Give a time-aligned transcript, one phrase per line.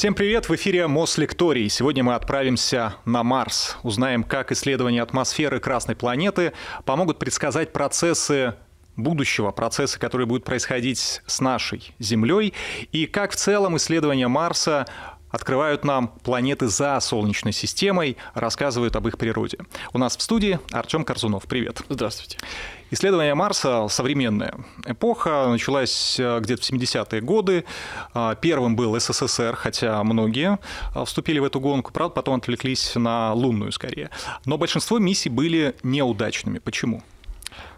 [0.00, 0.48] Всем привет!
[0.48, 1.68] В эфире Мослекторий.
[1.68, 3.76] Сегодня мы отправимся на Марс.
[3.82, 6.54] Узнаем, как исследования атмосферы Красной планеты
[6.86, 8.54] помогут предсказать процессы
[8.96, 12.54] будущего, процессы, которые будут происходить с нашей Землей,
[12.92, 14.86] и как в целом исследования Марса
[15.30, 19.58] открывают нам планеты за Солнечной системой, рассказывают об их природе.
[19.92, 21.44] У нас в студии Артем Корзунов.
[21.44, 21.80] Привет.
[21.88, 22.38] Здравствуйте.
[22.92, 24.54] Исследование Марса— современная
[24.84, 27.64] эпоха, началась э, где-то в 70-е годы.
[28.14, 30.58] А, первым был СССР, хотя многие
[30.92, 34.10] а, вступили в эту гонку, правда, потом отвлеклись на лунную скорее.
[34.44, 36.58] Но большинство миссий были неудачными.
[36.58, 37.02] Почему?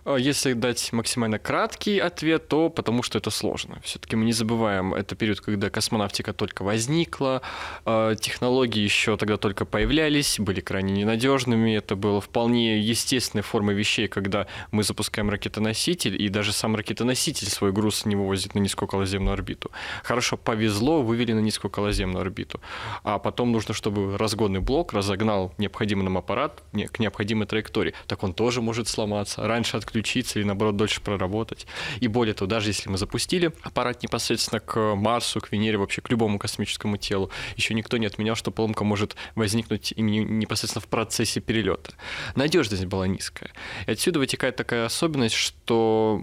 [0.05, 3.80] Э, если дать максимально краткий ответ, то потому что это сложно.
[3.83, 7.42] Все-таки мы не забываем, это период, когда космонавтика только возникла,
[7.84, 11.77] э, технологии еще тогда только появлялись, были крайне ненадежными.
[11.77, 17.73] Это было вполне естественной формой вещей, когда мы запускаем ракетоноситель, и даже сам ракетоноситель свой
[17.73, 19.70] груз не вывозит на низкооколоземную орбиту.
[20.03, 22.61] Хорошо повезло, вывели на низкооколоземную орбиту.
[23.05, 27.95] А потом нужно, чтобы разгонный блок разогнал необходимый нам аппарат к необходимой траектории.
[28.06, 29.47] Так он тоже может сломаться.
[29.47, 31.67] Раньше от отключиться или, наоборот, дольше проработать.
[32.01, 36.11] И более того, даже если мы запустили аппарат непосредственно к Марсу, к Венере, вообще к
[36.11, 41.95] любому космическому телу, еще никто не отменял, что поломка может возникнуть непосредственно в процессе перелета.
[42.35, 43.51] Надежность была низкая.
[43.87, 46.23] И отсюда вытекает такая особенность, что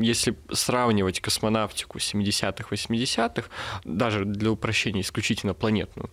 [0.00, 3.48] если сравнивать космонавтику 70-х, 80-х,
[3.84, 6.10] даже для упрощения исключительно планетную,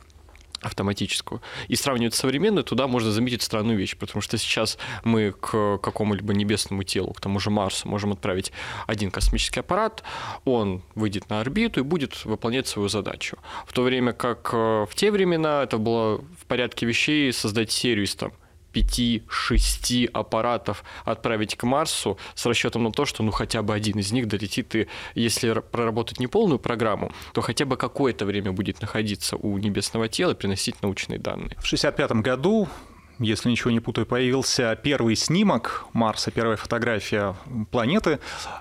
[0.68, 5.78] автоматическую, и сравнивать с современной, туда можно заметить странную вещь, потому что сейчас мы к
[5.78, 8.52] какому-либо небесному телу, к тому же Марсу, можем отправить
[8.86, 10.04] один космический аппарат,
[10.46, 13.38] он выйдет на орбиту и будет выполнять свою задачу.
[13.66, 18.06] В то время как э, в те времена это было в порядке вещей создать серию
[18.06, 18.32] из там
[18.82, 24.12] 5-6 аппаратов отправить к Марсу с расчетом на то, что ну хотя бы один из
[24.12, 29.36] них долетит, и если проработать не полную программу, то хотя бы какое-то время будет находиться
[29.38, 31.56] у небесного тела приносить научные данные.
[31.58, 32.68] В 1965 году
[33.20, 37.36] если ничего не путаю, появился первый снимок Марса, первая фотография
[37.72, 38.20] планеты.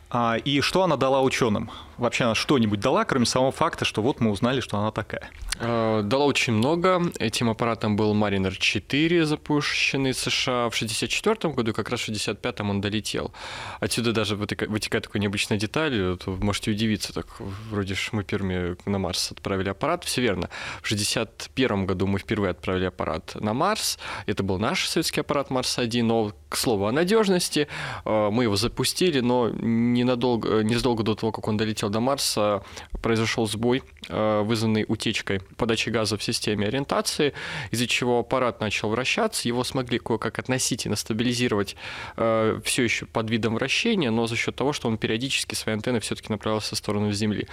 [0.09, 1.71] А, и что она дала ученым?
[1.99, 5.31] Вообще она что-нибудь дала, кроме самого факта, что вот мы узнали, что она такая?
[5.59, 7.03] Э, дала очень много.
[7.19, 12.61] Этим аппаратом был Mariner 4, запущенный в США в 1964 году, как раз в 1965
[12.61, 13.33] он долетел.
[13.81, 17.27] Отсюда даже вытекает такая необычная деталь, вы можете удивиться, так
[17.71, 20.49] вроде ж мы первыми на Марс отправили аппарат, все верно.
[20.83, 26.03] В 1961 году мы впервые отправили аппарат на Марс, это был наш советский аппарат Марс-1,
[26.03, 27.69] но, к слову о надежности,
[28.05, 32.63] э, мы его запустили, но ненадолго, незадолго до того, как он долетел долетел до Марса,
[33.03, 37.33] произошел сбой, э, вызванный утечкой подачи газа в системе ориентации,
[37.73, 41.77] из-за чего аппарат начал вращаться, его смогли кое-как относительно стабилизировать
[42.17, 46.01] э, все еще под видом вращения, но за счет того, что он периодически свои антенны
[46.01, 47.47] все-таки направлялся в сторону Земли.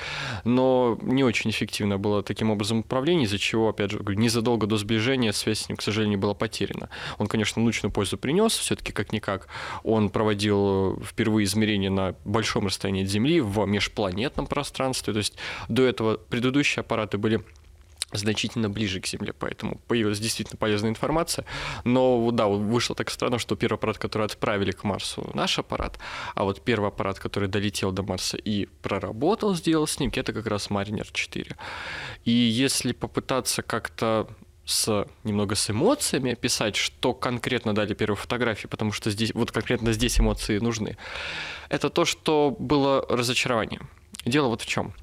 [0.45, 5.31] Но не очень эффективно было таким образом управление, из-за чего, опять же, незадолго до сближения
[5.33, 6.89] связь с ним, к сожалению, была потеряна.
[7.19, 9.47] Он, конечно, научную пользу принес, все-таки как-никак.
[9.83, 15.13] Он проводил впервые измерения на большом расстоянии от Земли в межпланете планетном пространстве.
[15.13, 15.37] То есть
[15.69, 17.41] до этого предыдущие аппараты были
[18.15, 21.45] значительно ближе к Земле, поэтому появилась действительно полезная информация.
[21.83, 25.97] Но да, вышло так странно, что первый аппарат, который отправили к Марсу, наш аппарат,
[26.35, 30.69] а вот первый аппарат, который долетел до Марса и проработал, сделал снимки, это как раз
[30.69, 31.55] Mariner 4.
[32.25, 34.27] И если попытаться как-то
[34.65, 39.91] с немного с эмоциями описать, что конкретно дали первые фотографии, потому что здесь вот конкретно
[39.91, 40.97] здесь эмоции нужны.
[41.69, 43.81] Это то, что было разочарование.
[44.25, 44.93] Дело вот в чем.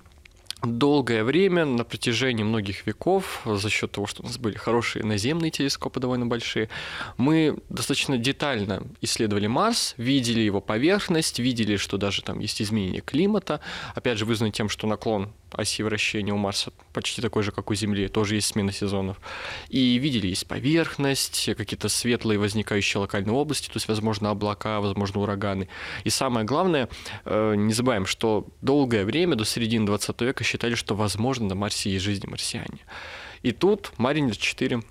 [0.62, 5.50] Долгое время, на протяжении многих веков, за счет того, что у нас были хорошие наземные
[5.50, 6.68] телескопы довольно большие,
[7.16, 13.60] мы достаточно детально исследовали Марс, видели его поверхность, видели, что даже там есть изменение климата,
[13.94, 17.74] опять же вызвано тем, что наклон оси вращения у Марса почти такой же, как у
[17.74, 19.20] Земли, тоже есть смена сезонов.
[19.68, 25.68] И видели, есть поверхность, какие-то светлые возникающие локальные области, то есть, возможно, облака, возможно, ураганы.
[26.04, 26.88] И самое главное,
[27.24, 31.90] э, не забываем, что долгое время, до середины 20 века, считали, что, возможно, на Марсе
[31.90, 32.80] есть жизнь марсиане.
[33.42, 34.82] И тут Маринер 4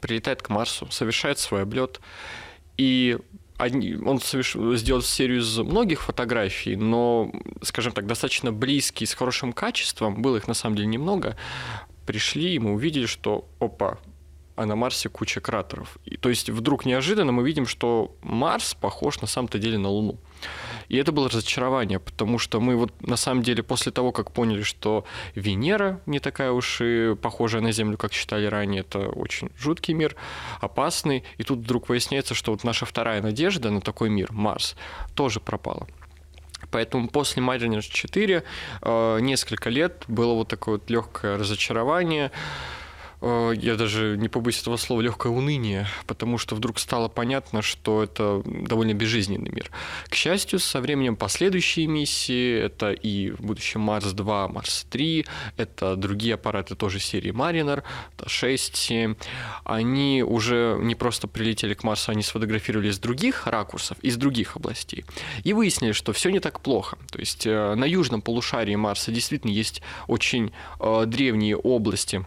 [0.00, 2.00] прилетает к Марсу, совершает свой облет,
[2.76, 3.18] и
[3.58, 7.32] он сделал серию из многих фотографий, но,
[7.62, 11.36] скажем так, достаточно близкие, с хорошим качеством, было их на самом деле немного,
[12.04, 13.98] пришли, и мы увидели, что, опа,
[14.56, 15.98] а на Марсе куча кратеров.
[16.04, 20.18] И, то есть вдруг неожиданно мы видим, что Марс похож на самом-то деле на Луну.
[20.88, 24.62] И это было разочарование, потому что мы вот на самом деле после того, как поняли,
[24.62, 25.04] что
[25.34, 30.16] Венера не такая уж и похожая на Землю, как считали ранее, это очень жуткий мир,
[30.60, 34.76] опасный, и тут вдруг выясняется, что вот наша вторая надежда на такой мир, Марс,
[35.14, 35.86] тоже пропала.
[36.70, 38.42] Поэтому после Mariner 4
[38.82, 42.30] э, несколько лет было вот такое вот легкое разочарование.
[43.24, 48.02] Э, я даже не побоюсь этого слова, легкое уныние, потому что вдруг стало понятно, что
[48.02, 49.70] это довольно безжизненный мир.
[50.08, 55.26] К счастью, со временем последующие миссии, это и в будущем Марс-2, Марс-3,
[55.56, 57.82] это другие аппараты тоже серии Mariner,
[58.26, 59.14] 6, 7,
[59.64, 65.04] они уже не просто прилетели к Марсу, они сфотографировали с других ракурсов, из других областей,
[65.44, 66.98] и выяснили, что все не так плохо.
[67.10, 72.26] То есть э, на южном полушарии Марса действительно есть очень э, древние области,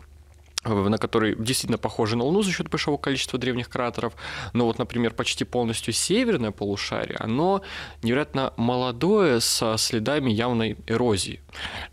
[0.67, 4.13] на который действительно похожи на Луну за счет большого количества древних кратеров.
[4.53, 7.61] Но вот, например, почти полностью северное полушарие, оно
[8.03, 11.41] невероятно молодое, со следами явной эрозии.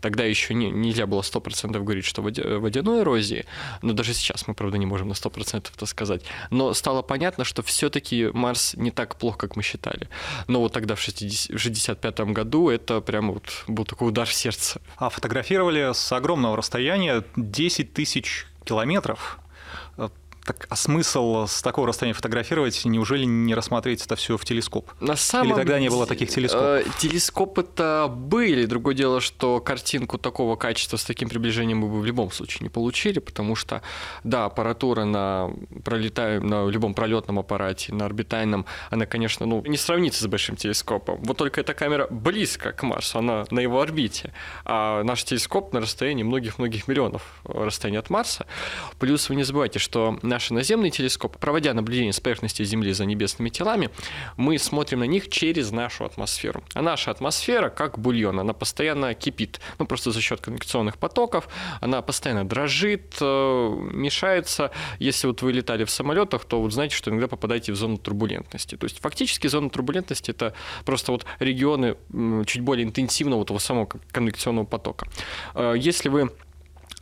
[0.01, 3.45] Тогда еще не, нельзя было 100% говорить, что водяной эрозии,
[3.81, 6.23] но даже сейчас мы, правда, не можем на 100% это сказать.
[6.49, 10.09] Но стало понятно, что все-таки Марс не так плохо, как мы считали.
[10.47, 14.81] Но вот тогда, в 1965 году, это прямо вот был такой удар в сердце.
[14.97, 19.39] А фотографировали с огромного расстояния 10 тысяч километров.
[20.45, 24.91] Так, а смысл с такого расстояния фотографировать, неужели не рассмотреть это все в телескоп?
[24.99, 26.65] На самом Или тогда не было таких телескопов?
[26.65, 28.67] Э, телескопы-то были.
[28.67, 32.69] Другое дело, что картинку такого качества с таким приближением мы бы в любом случае не
[32.69, 33.81] получили, потому что,
[34.23, 35.51] да, аппаратура на,
[35.83, 41.23] пролетая, на любом пролетном аппарате, на орбитальном, она, конечно, ну, не сравнится с большим телескопом.
[41.23, 44.31] Вот только эта камера близко к Марсу, она на его орбите.
[44.63, 48.45] А наш телескоп на расстоянии многих-многих миллионов расстояния от Марса.
[48.99, 53.47] Плюс вы не забывайте, что наши наземные телескопы, проводя наблюдение с поверхности Земли за небесными
[53.49, 53.89] телами,
[54.35, 56.61] мы смотрим на них через нашу атмосферу.
[56.73, 59.61] А наша атмосфера, как бульон, она постоянно кипит.
[59.79, 61.47] Ну, просто за счет конвекционных потоков.
[61.79, 64.71] Она постоянно дрожит, э, мешается.
[64.99, 68.75] Если вот вы летали в самолетах, то вот знаете, что иногда попадаете в зону турбулентности.
[68.75, 70.53] То есть фактически зона турбулентности это
[70.83, 71.95] просто вот регионы
[72.45, 75.07] чуть более интенсивного того самого конвекционного потока.
[75.53, 76.29] Э, если вы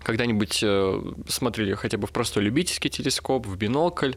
[0.03, 4.13] когда-нибудь э, смотрели хотя бы в простой любительский телескоп, в бинокль,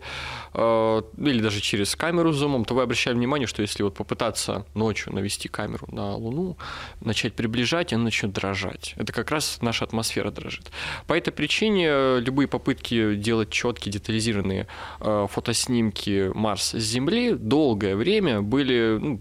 [0.54, 4.66] э, или даже через камеру с зумом, то вы обращали внимание, что если вот попытаться
[4.74, 6.56] ночью навести камеру на Луну,
[7.00, 8.94] начать приближать, она начнет дрожать.
[8.96, 10.70] Это как раз наша атмосфера дрожит.
[11.06, 14.66] По этой причине э, любые попытки делать четкие, детализированные
[14.98, 19.20] фотоснимки Марса с Земли долгое время были ну,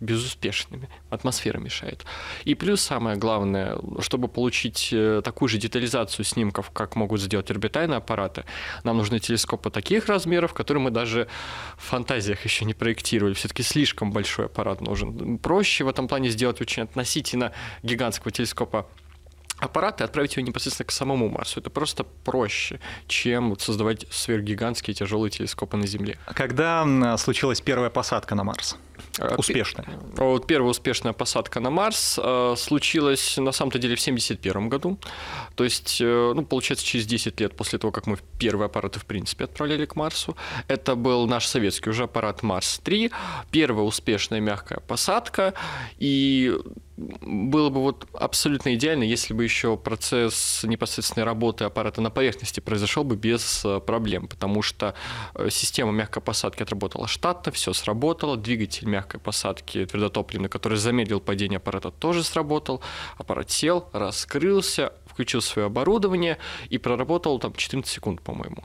[0.00, 0.88] безуспешными.
[1.10, 2.04] Атмосфера мешает.
[2.44, 7.98] И плюс самое главное, чтобы получить э, такую же детализацию снимков, как могут сделать орбитальные
[7.98, 8.44] аппараты,
[8.84, 11.28] нам нужны телескопы таких размеров, которые мы даже
[11.76, 13.34] в фантазиях еще не проектировали.
[13.34, 15.38] Все-таки слишком большой аппарат нужен.
[15.38, 17.52] Проще в этом плане сделать очень относительно
[17.82, 18.86] гигантского телескопа
[19.58, 21.60] аппарат и отправить его непосредственно к самому Марсу.
[21.60, 26.18] Это просто проще, чем создавать сверхгигантские тяжелые телескопы на Земле.
[26.26, 28.76] А когда случилась первая посадка на Марс?
[29.18, 29.86] А, успешная.
[30.16, 34.98] Вот первая успешная посадка на Марс э, случилась на самом-то деле в 1971 году.
[35.54, 39.04] То есть, э, ну, получается, через 10 лет после того, как мы первые аппараты, в
[39.04, 40.36] принципе, отправляли к Марсу.
[40.68, 43.12] Это был наш советский уже аппарат Марс-3,
[43.50, 45.54] первая успешная мягкая посадка.
[45.98, 46.56] И
[46.98, 53.04] было бы вот абсолютно идеально, если бы еще процесс непосредственной работы аппарата на поверхности произошел
[53.04, 54.94] бы без э, проблем, потому что
[55.50, 61.90] система мягкой посадки отработала штатно, все сработало, двигатель мягкой посадки твердотопливный, который замедлил падение аппарата,
[61.90, 62.82] тоже сработал.
[63.16, 66.38] Аппарат сел, раскрылся, включил свое оборудование
[66.68, 68.64] и проработал там 14 секунд, по-моему.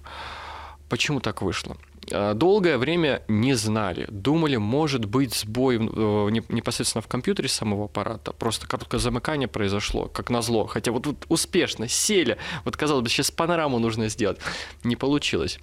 [0.89, 1.77] Почему так вышло?
[2.11, 4.05] А, долгое время не знали.
[4.09, 8.33] Думали, может быть сбой э, непосредственно в компьютере самого аппарата.
[8.33, 10.65] Просто короткое замыкание произошло, как назло.
[10.65, 12.37] Хотя вот, вот успешно сели.
[12.65, 14.37] Вот казалось бы, сейчас панораму нужно сделать.
[14.83, 15.59] Не получилось.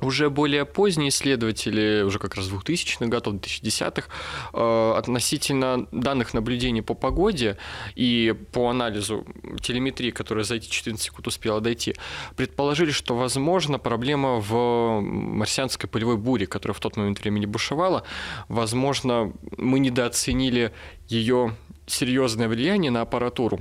[0.00, 4.08] Уже более поздние исследователи, уже как раз 2000-х годов, 2010-х,
[4.52, 7.56] э, относительно данных наблюдений по погоде
[7.96, 9.26] и по анализу
[9.60, 11.96] телеметрии, которая за эти 14 секунд успела дойти,
[12.36, 18.04] предположили, что, возможно, проблема в марсианской полевой буре, которая в тот момент времени бушевала.
[18.48, 20.72] Возможно, мы недооценили
[21.08, 23.60] ее серьезное влияние на аппаратуру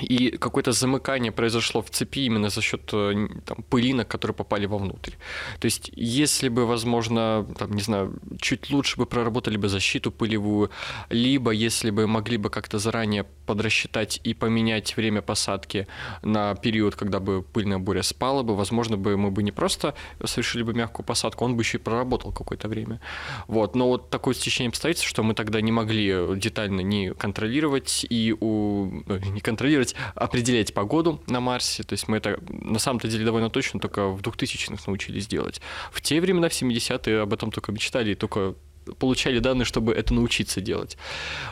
[0.00, 5.12] и какое-то замыкание произошло в цепи именно за счет э, там, пылинок, которые попали вовнутрь.
[5.58, 10.70] То есть, если бы, возможно, там, не знаю, чуть лучше бы проработали бы защиту пылевую,
[11.08, 15.86] либо если бы могли бы как-то заранее подрасчитать и поменять время посадки
[16.22, 20.62] на период, когда бы пыльная буря спала бы, возможно бы мы бы не просто совершили
[20.62, 23.00] бы мягкую посадку, он бы еще и проработал какое-то время.
[23.46, 23.76] Вот.
[23.76, 29.02] Но вот такое стечение обстоятельств, что мы тогда не могли детально не контролировать и у...
[29.06, 31.82] Э, не контролировать планировать, определять погоду на Марсе.
[31.82, 35.60] То есть мы это на самом-то деле довольно точно только в 2000-х научились делать.
[35.92, 38.54] В те времена, в 70-е, об этом только мечтали и только
[38.98, 40.96] получали данные, чтобы это научиться делать.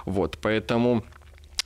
[0.06, 1.04] Вот, поэтому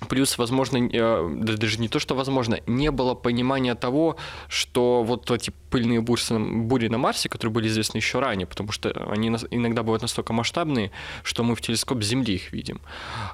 [0.07, 4.17] Плюс, возможно, э, даже не то, что возможно, не было понимания того,
[4.49, 9.29] что вот эти пыльные бури на Марсе, которые были известны еще ранее, потому что они
[9.51, 10.93] иногда бывают настолько масштабные,
[11.25, 12.81] что мы в телескоп Земли их видим.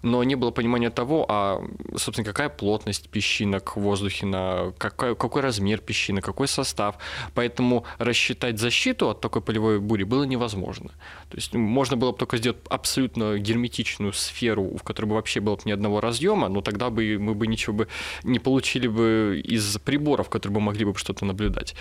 [0.02, 1.62] Но не было понимания того, а,
[1.96, 6.96] собственно, какая плотность песчинок в воздухе, на какой, какой размер песчинок, какой состав.
[7.34, 10.90] Поэтому рассчитать защиту от такой пылевой бури было невозможно.
[11.28, 15.56] То есть можно было бы только сделать абсолютно герметичную сферу, в которой бы вообще было
[15.56, 17.88] бы ни одного разъема, но тогда бы мы бы ничего бы
[18.22, 21.74] не получили бы из приборов, которые бы могли бы что-то наблюдать.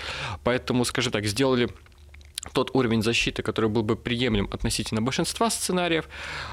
[0.44, 1.70] Поэтому, скажи так, сделали
[2.52, 6.10] тот уровень защиты, который был бы приемлем относительно большинства сценариев,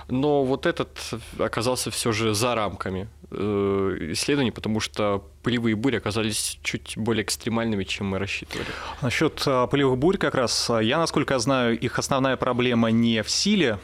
[0.08, 0.98] но вот этот
[1.38, 7.84] оказался все же за рамками э, исследований, потому что пылевые бури оказались чуть более экстремальными,
[7.84, 8.68] чем мы рассчитывали.
[9.02, 13.78] Насчет а, пылевых бурь как раз, я, насколько знаю, их основная проблема не в силе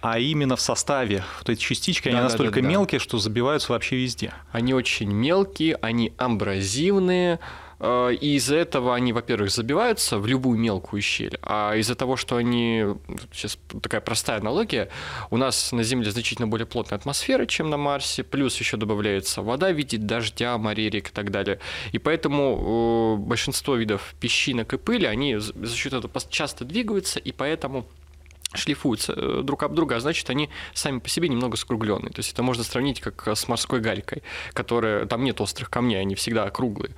[0.00, 1.24] а именно в составе.
[1.38, 4.32] Вот эти частички, да, они да, настолько да, да, мелкие, что забиваются вообще везде.
[4.50, 7.38] Они очень мелкие, они амбразивные,
[7.78, 12.36] э, и из-за этого они, во-первых, забиваются в любую мелкую щель, а из-за того, что
[12.36, 12.84] они,
[13.30, 14.88] сейчас такая простая аналогия,
[15.30, 19.70] у нас на Земле значительно более плотная атмосфера, чем на Марсе, плюс еще добавляется вода
[19.70, 21.58] в виде дождя, морей, рек и так далее.
[21.92, 27.32] И поэтому э, большинство видов песчинок и пыли, они за счет этого часто двигаются, и
[27.32, 27.86] поэтому
[28.54, 32.10] шлифуются э, друг об друга, а значит, они сами по себе немного скругленные.
[32.10, 36.14] То есть это можно сравнить как с морской галькой, которая там нет острых камней, они
[36.14, 36.94] всегда округлые.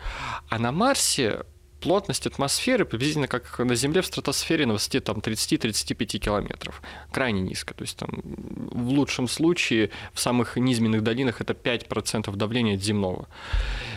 [0.48, 1.44] А на Марсе
[1.82, 6.80] плотность атмосферы приблизительно как на Земле в стратосфере на высоте там 30-35 километров.
[7.10, 7.74] Крайне низко.
[7.74, 13.28] То есть там в лучшем случае в самых низменных долинах это 5% давления от земного.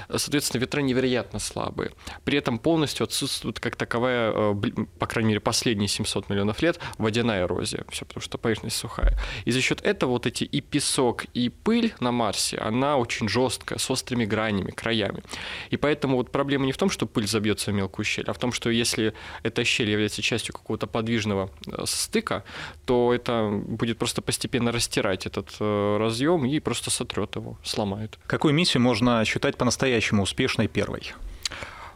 [0.10, 1.92] Соответственно, ветра невероятно слабые.
[2.24, 4.56] При этом полностью отсутствует как таковая, э,
[5.00, 7.86] по крайней мере, последние 700 миллионов лет, водяная эрозия.
[7.90, 9.18] Все потому что поверхность сухая.
[9.46, 13.80] И за счет этого вот эти и песок, и пыль на Марсе, она очень жесткая,
[13.80, 15.24] с острыми гранями, краями.
[15.70, 18.52] И поэтому вот проблема не в том, что пыль забьется мелкую щель, а в том,
[18.52, 19.14] что если
[19.44, 22.44] эта щель является частью какого-то подвижного э, стыка,
[22.86, 28.18] то это будет просто постепенно растирать этот э, разъем и просто сотрет его, сломает.
[28.28, 31.14] Какую миссию можно считать по-настоящему успешной первой?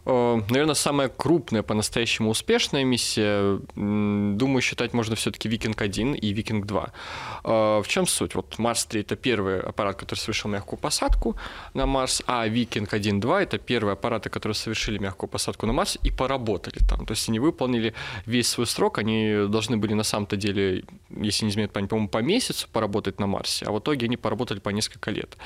[0.06, 6.90] Э, Наверное, самая крупная, по-настоящему успешная миссия, думаю, считать можно все-таки Викинг-1 и Викинг-2.
[7.44, 8.36] Э, в чем суть?
[8.36, 11.36] Вот Марс-3— это первый аппарат, который совершил мягкую посадку
[11.74, 16.80] на Марс, а Викинг-1-2— это первые аппараты, которые совершили мягкую посадку на Марс и поработали
[16.88, 17.06] там.
[17.06, 17.94] То есть они выполнили
[18.26, 22.20] весь свой срок, они должны были на самом-то деле, если не изменяет память, по-моему, по
[22.20, 25.38] месяцу поработать на Марсе, а в итоге они поработали по несколько лет.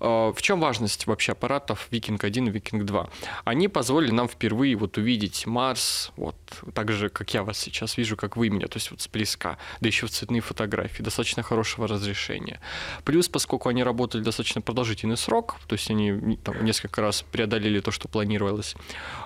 [0.00, 3.10] Э, в чем важность вообще аппаратов Викинг-1 и Викинг-2?
[3.44, 6.36] Они позволили нам впервые вот увидеть Марс, вот
[6.74, 9.58] так же, как я вас сейчас вижу, как вы меня, то есть вот с близка,
[9.80, 12.60] да еще в цветные фотографии, достаточно хорошего разрешения.
[13.04, 17.90] Плюс, поскольку они работали достаточно продолжительный срок, то есть они там, несколько раз преодолели то,
[17.90, 18.74] что планировалось,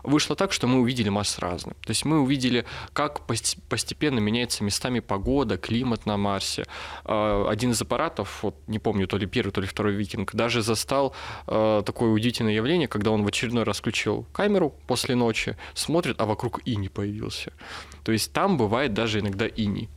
[0.02, 1.76] вышло так, что мы увидели Марс разным.
[1.82, 6.64] То есть мы увидели, как постепенно меняется местами погода, климат на Марсе.
[7.04, 10.63] Э, один из аппаратов, вот не помню, то ли первый, то ли второй викинг, даже
[10.64, 11.14] застал
[11.46, 16.26] э, такое удивительное явление, когда он в очередной раз включил камеру после ночи, смотрит, а
[16.26, 17.52] вокруг и не появился.
[18.02, 19.88] То есть там бывает даже иногда ини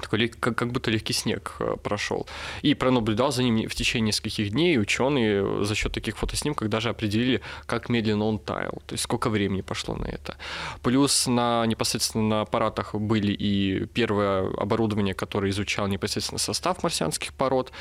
[0.00, 2.26] такой как, как будто легкий снег э, прошел.
[2.62, 7.40] И пронаблюдал за ним в течение нескольких дней, ученые за счет таких фотоснимков даже определили,
[7.66, 10.36] как медленно он таял, то есть сколько времени пошло на это.
[10.82, 17.72] Плюс на непосредственно на аппаратах были и первое оборудование, которое изучало непосредственно состав марсианских пород,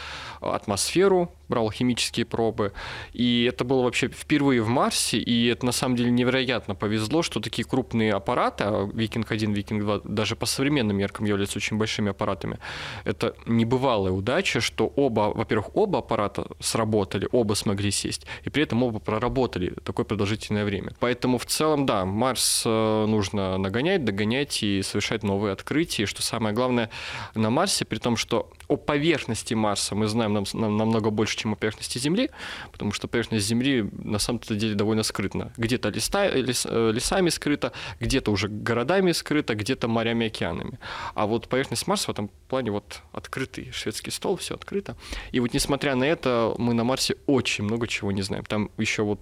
[0.42, 2.72] атмосферу, брал химические пробы.
[3.12, 7.40] И это было вообще впервые в Марсе, и это на самом деле невероятно повезло, что
[7.40, 12.60] такие крупные аппараты, а Викинг-1, Викинг-2 даже по современным меркам являются очень большими аппаратами.
[13.04, 18.84] Это небывалая удача, что оба, во-первых, оба аппарата сработали, оба смогли сесть, и при этом
[18.84, 20.94] оба проработали такое продолжительное время.
[21.00, 26.04] Поэтому в целом, да, Марс э, нужно нагонять, догонять и совершать новые открытия.
[26.04, 26.90] И что самое главное,
[27.36, 31.56] на Марсе, при том, что о поверхности Марса мы знаем нам, нам, намного больше, чем
[31.56, 32.30] поверхности Земли,
[32.72, 35.52] потому что поверхность Земли на самом-то деле довольно скрытна.
[35.58, 40.80] Где-то листа, лес, э, лесами скрыта, где-то уже городами скрыта, где-то морями, океанами.
[41.16, 44.96] А вот поверхность Марс в этом плане вот открытый шведский стол, все открыто.
[45.32, 48.44] И вот несмотря на это, мы на Марсе очень много чего не знаем.
[48.46, 49.20] Там еще вот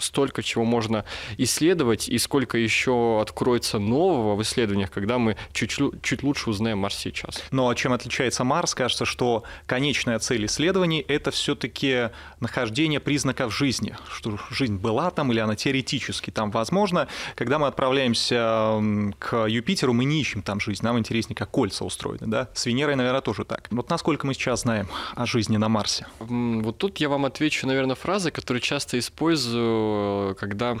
[0.00, 1.04] столько чего можно
[1.38, 6.96] исследовать и сколько еще откроется нового в исследованиях, когда мы чуть, чуть лучше узнаем Марс
[6.96, 7.42] сейчас.
[7.50, 8.74] Но ну, а чем отличается Марс?
[8.74, 15.32] Кажется, что конечная цель исследований— это все таки нахождение признаков жизни, что жизнь была там
[15.32, 17.08] или она теоретически там возможна.
[17.34, 18.80] Когда мы отправляемся
[19.18, 22.26] к Юпитеру, мы не ищем там жизнь, нам интереснее, как кольца устроены.
[22.26, 22.48] Да?
[22.54, 23.68] С Венерой, наверное, тоже так.
[23.70, 26.06] Вот насколько мы сейчас знаем о жизни на Марсе?
[26.18, 29.89] Вот тут я вам отвечу, наверное, фразой, которую часто использую,
[30.38, 30.76] когда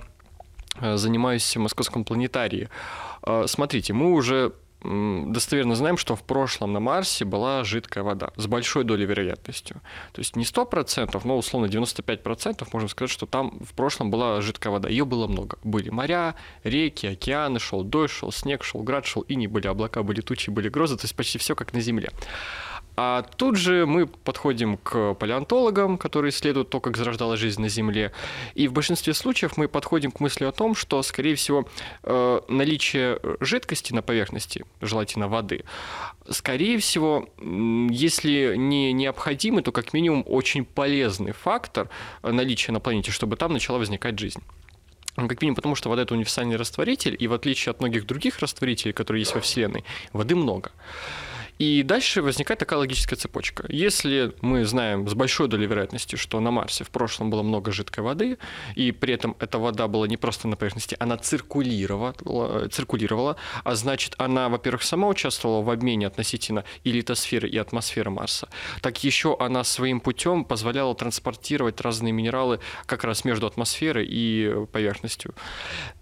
[0.80, 2.68] э, занимаюсь Московском планетарии.
[3.26, 4.52] Э, смотрите, мы уже
[4.82, 9.80] достоверно знаем, что в прошлом на Марсе была жидкая вода с большой долей вероятностью.
[10.12, 14.72] То есть не 100%, но условно 95% можем сказать, что там в прошлом была жидкая
[14.72, 14.88] вода.
[14.88, 15.58] Ее было много.
[15.64, 20.02] Были моря, реки, океаны, шел дождь, шел снег, шел град, шел и не были облака,
[20.02, 22.10] были тучи, были грозы, то есть почти все как на Земле.
[22.96, 28.12] А тут же мы подходим к палеонтологам, которые исследуют то, как зарождалась жизнь на Земле.
[28.54, 31.66] И в большинстве случаев мы подходим к мысли о том, что, скорее всего,
[32.02, 35.64] э, наличие жидкости на поверхности, желательно воды,
[36.28, 41.88] скорее всего, если не необходимый, то как минимум очень полезный фактор
[42.22, 44.42] наличия на планете, чтобы там начала возникать жизнь.
[45.16, 48.92] Как минимум потому, что вода– это универсальный растворитель, и в отличие от многих других растворителей,
[48.92, 50.70] которые есть во Вселенной, воды много.
[51.60, 53.66] И дальше возникает такая логическая цепочка.
[53.68, 58.02] Если мы знаем с большой долей вероятности, что на Марсе в прошлом было много жидкой
[58.02, 58.38] воды,
[58.76, 64.14] и при этом эта вода была не просто на поверхности, она циркулировала, циркулировала а значит,
[64.16, 68.48] она, во-первых, сама участвовала в обмене относительно и литосферы, и атмосферы Марса,
[68.80, 75.34] так еще она своим путем позволяла транспортировать разные минералы как раз между атмосферой и поверхностью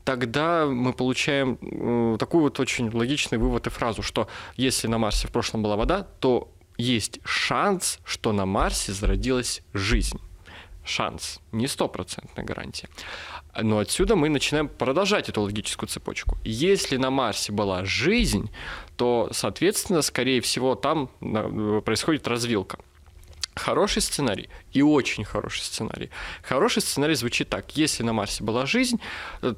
[0.08, 5.28] тогда мы получаем э, такой вот очень логичный вывод и фразу, что если на Марсе
[5.28, 10.18] в прошлом была вода, то есть шанс, что на Марсе зародилась жизнь.
[10.82, 12.88] Шанс, не стопроцентная гарантия.
[13.60, 16.38] Но отсюда мы начинаем продолжать эту логическую цепочку.
[16.42, 18.50] Если на Марсе была жизнь,
[18.96, 22.78] то, соответственно, скорее всего, там э, происходит развилка.
[23.54, 26.10] Хороший сценарий и очень хороший сценарий.
[26.42, 27.76] Хороший сценарий звучит так.
[27.76, 29.00] Если на Марсе была жизнь,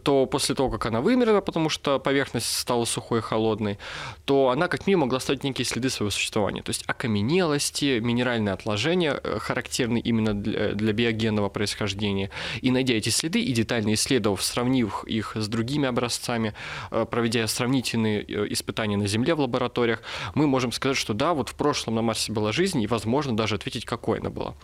[0.02, 3.78] то после того, как она вымерла, потому что поверхность стала сухой и холодной,
[4.24, 6.62] то она как минимум могла оставить некие следы своего существования.
[6.62, 12.30] То есть окаменелости, минеральные отложения, э, характерные именно для, для биогенного происхождения.
[12.60, 16.54] И найдя эти следы и детально исследовав, сравнив их с другими образцами,
[16.90, 20.02] э, проведя сравнительные э, испытания на Земле в лабораториях,
[20.34, 23.56] мы можем сказать, что да, вот в прошлом на Марсе была жизнь, и возможно даже
[23.56, 24.54] ответить, какой она была.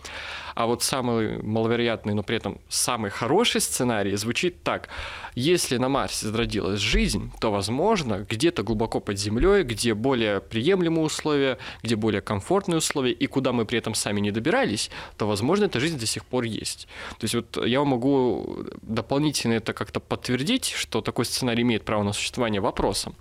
[0.57, 4.89] А вот самый маловероятный, но при этом самый хороший сценарий звучит так.
[5.35, 11.59] Если на Марсе зародилась жизнь, то, возможно, где-то глубоко под землей, где более приемлемые условия,
[11.83, 15.79] где более комфортные условия, и куда мы при этом сами не добирались, то, возможно, эта
[15.79, 16.87] жизнь до сих пор есть.
[17.19, 22.13] То есть вот я могу дополнительно это как-то подтвердить, что такой сценарий имеет право на
[22.13, 23.15] существование вопросом.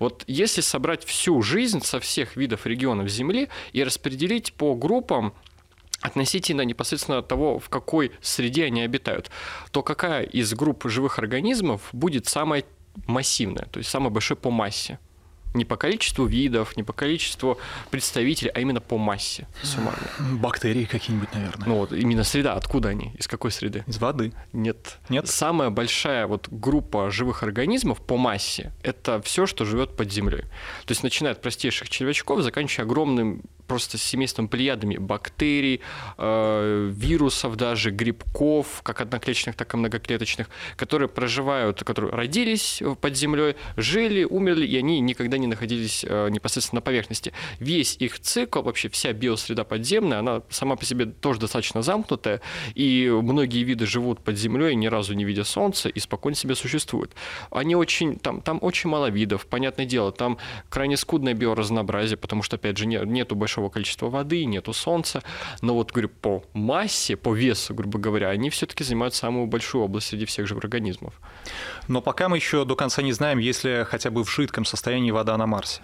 [0.00, 5.32] Вот если собрать всю жизнь со всех видов регионов Земли и распределить по группам,
[6.04, 9.30] относительно непосредственно того, в какой среде они обитают,
[9.70, 12.64] то какая из групп живых организмов будет самая
[13.06, 14.98] массивная, то есть самая большая по массе?
[15.54, 17.58] Не по количеству видов, не по количеству
[17.90, 20.06] представителей, а именно по массе суммарно.
[20.18, 21.66] Бактерии какие-нибудь, наверное.
[21.66, 22.54] Ну вот, именно среда.
[22.54, 23.12] Откуда они?
[23.16, 23.84] Из какой среды?
[23.86, 24.32] Из воды.
[24.52, 24.98] Нет.
[25.08, 25.28] Нет?
[25.28, 30.42] Самая большая вот группа живых организмов по массе– это все, что живет под землей.
[30.86, 35.80] То есть начиная от простейших червячков, заканчивая огромным просто семейством плеядами бактерий,
[36.18, 43.56] э, вирусов даже, грибков, как одноклеточных, так и многоклеточных, которые проживают, которые родились под землей,
[43.76, 47.32] жили, умерли, и они никогда не находились э, непосредственно на поверхности.
[47.58, 52.40] Весь их цикл, вообще вся биосреда подземная, она сама по себе тоже достаточно замкнутая,
[52.74, 57.12] и многие виды живут под землей, ни разу не видя солнца, и спокойно себе существуют.
[57.50, 62.56] Они очень, там, там очень мало видов, понятное дело, там крайне скудное биоразнообразие, потому что,
[62.56, 65.22] опять же, нет, нету большого количества воды, нету солнца.
[65.60, 70.08] Но вот, говорю, по массе, по весу, грубо говоря, они все-таки занимают самую большую область
[70.08, 71.14] среди всех живых организмов.
[71.88, 75.10] Но пока мы еще до конца не знаем, есть ли хотя бы в жидком состоянии
[75.10, 75.82] вода на Марсе.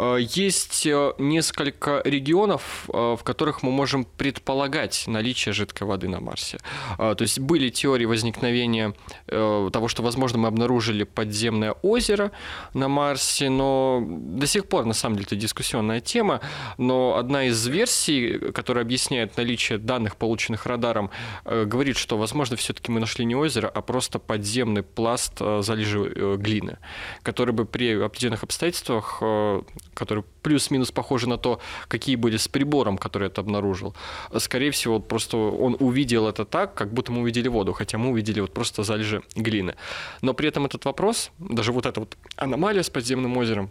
[0.00, 6.20] Э, есть э, несколько регионов, э, в которых мы можем предполагать наличие жидкой воды на
[6.20, 6.58] Марсе.
[6.96, 8.94] То есть были теории возникновения
[9.26, 12.30] того, что, возможно, мы обнаружили подземное озеро
[12.74, 16.40] на Марсе, но до сих пор, на самом деле, это дискуссионная тема.
[16.78, 21.10] Но одна из версий, которая объясняет наличие данных, полученных радаром,
[21.44, 26.78] говорит, что, возможно, все-таки мы нашли не озеро, а просто подземный пласт залежи глины,
[27.22, 29.22] который бы при определенных обстоятельствах
[30.00, 33.94] который плюс-минус похожи на то, какие были с прибором, который это обнаружил.
[34.38, 38.40] Скорее всего, просто он увидел это так, как будто мы увидели воду, хотя мы увидели
[38.40, 39.74] вот просто залежи глины.
[40.22, 43.70] Но при этом этот вопрос, даже вот эта вот аномалия с подземным озером,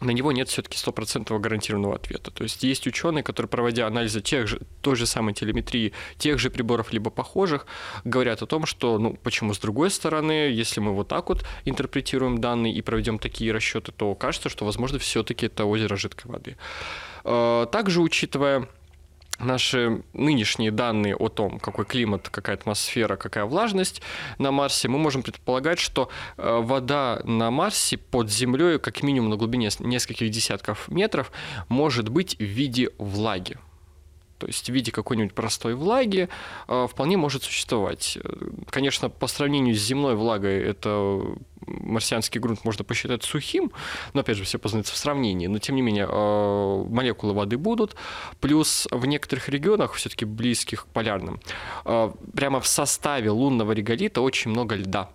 [0.00, 2.30] на него нет все-таки стопроцентного гарантированного ответа.
[2.30, 6.50] То есть есть ученые, которые, проводя анализы тех же, той же самой телеметрии, тех же
[6.50, 7.66] приборов, либо похожих,
[8.04, 12.40] говорят о том, что, ну, почему с другой стороны, если мы вот так вот интерпретируем
[12.40, 16.56] данные и проведем такие расчеты, то кажется, что, возможно, все-таки это озеро жидкой воды.
[17.24, 18.68] А, также, учитывая
[19.40, 24.02] наши нынешние данные о том, какой климат, какая атмосфера, какая влажность
[24.38, 29.36] на Марсе, мы можем предполагать, что э, вода на Марсе под землей, как минимум на
[29.36, 31.32] глубине нескольких десятков метров,
[31.68, 33.58] может быть в виде влаги
[34.40, 36.28] то есть в виде какой-нибудь простой влаги,
[36.66, 38.18] э, вполне может существовать.
[38.70, 41.20] Конечно, по сравнению с земной влагой это
[41.66, 43.72] марсианский грунт можно посчитать сухим,
[44.12, 47.96] но опять же все познается в сравнении, но тем не менее э, молекулы воды будут,
[48.40, 51.40] плюс в некоторых регионах, все-таки близких к полярным,
[51.84, 55.10] э, прямо в составе лунного реголита очень много льда.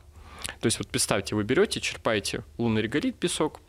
[0.60, 3.60] То есть вот представьте, вы берете, черпаете лунный реголит, песок,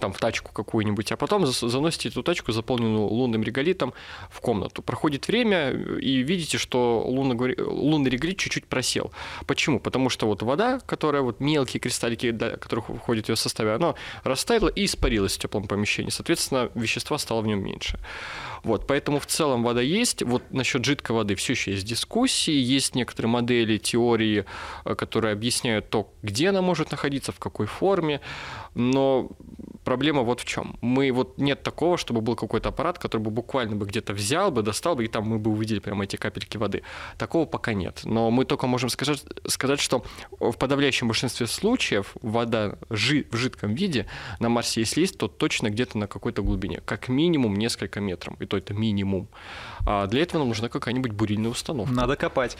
[0.00, 3.94] там в тачку какую-нибудь, а потом заносите эту тачку, заполненную лунным реголитом,
[4.30, 4.82] в комнату.
[4.82, 9.12] Проходит время, и видите, что лунный, лунный реголит чуть-чуть просел.
[9.46, 9.78] Почему?
[9.78, 13.94] Потому что вот вода, которая вот мелкие кристаллики, для которых входит в ее составе, она
[14.24, 16.10] растаяла и испарилась в теплом помещении.
[16.10, 17.98] Соответственно, вещества стало в нем меньше.
[18.66, 20.24] Вот, поэтому в целом вода есть.
[20.24, 24.44] Вот насчет жидкой воды все еще есть дискуссии, есть некоторые модели, теории,
[24.84, 28.20] э, которые объясняют то, где она может находиться, в какой форме.
[28.74, 29.30] Но
[29.84, 30.76] проблема вот в чем.
[30.80, 34.62] Мы вот нет такого, чтобы был какой-то аппарат, который бы буквально бы где-то взял бы,
[34.62, 36.82] достал бы, и там мы бы увидели прямо эти капельки воды.
[37.18, 38.00] Такого пока нет.
[38.02, 40.04] Но мы только можем сказать, сказать что
[40.40, 44.06] в подавляющем большинстве случаев вода жи в жидком виде
[44.40, 48.46] на Марсе, если есть, то точно где-то на какой-то глубине, как минимум несколько метров, и
[48.46, 49.28] то это минимум.
[49.86, 51.92] А для этого нам нужна какая-нибудь бурильная установка.
[51.94, 52.56] Надо копать.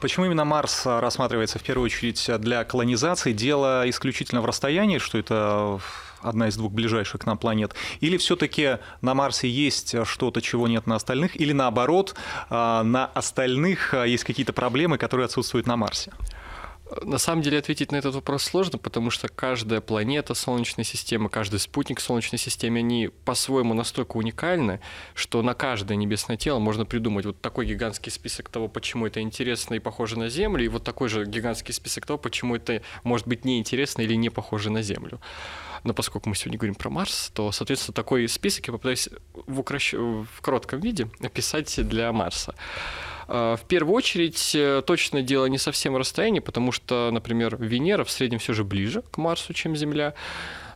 [0.00, 3.32] Почему именно Марс рассматривается в первую очередь для колонизации?
[3.32, 5.78] Дело исключительно в расстоянии, что это
[6.22, 7.74] одна из двух ближайших к нам планет?
[8.00, 11.38] Или все-таки на Марсе есть что-то, чего нет на остальных?
[11.38, 12.14] Или наоборот,
[12.48, 16.12] а, на остальных а, есть какие-то проблемы, которые отсутствуют на Марсе?
[17.02, 21.60] На самом деле ответить на этот вопрос сложно, потому что каждая планета Солнечной системы, каждый
[21.60, 24.80] спутник Солнечной системы, они по-своему настолько уникальны,
[25.14, 29.74] что на каждое небесное тело можно придумать вот такой гигантский список того, почему это интересно
[29.74, 33.44] и похоже на Землю, и вот такой же гигантский список того, почему это может быть
[33.44, 35.20] неинтересно или не похоже на Землю.
[35.84, 39.94] Но поскольку мы сегодня говорим про Марс, то, соответственно, такой список я попытаюсь в, укращ...
[39.94, 42.54] в коротком виде описать для Марса.
[43.32, 48.10] А, в первую очередь, э, точное дело не совсем расстояние, потому что, например, Венера в
[48.10, 50.14] среднем все же ближе к Марсу, чем Земля.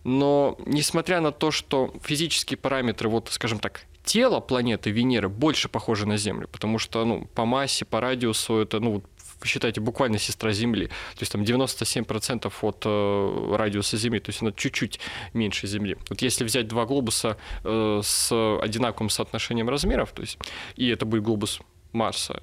[0.05, 6.07] Но несмотря на то, что физические параметры, вот, скажем так, тело планеты Венеры больше похоже
[6.07, 9.03] на Землю, потому что ну, по массе, по радиусу это ну,
[9.41, 10.87] посчитайте, буквально сестра Земли.
[10.87, 15.01] То есть там 97% от э, радиуса Земли, то есть она чуть-чуть
[15.33, 15.97] меньше Земли.
[16.09, 20.39] Вот если взять два глобуса э, с одинаковым соотношением размеров, то есть,
[20.77, 21.61] и это будет глобус
[21.95, 22.43] Марса,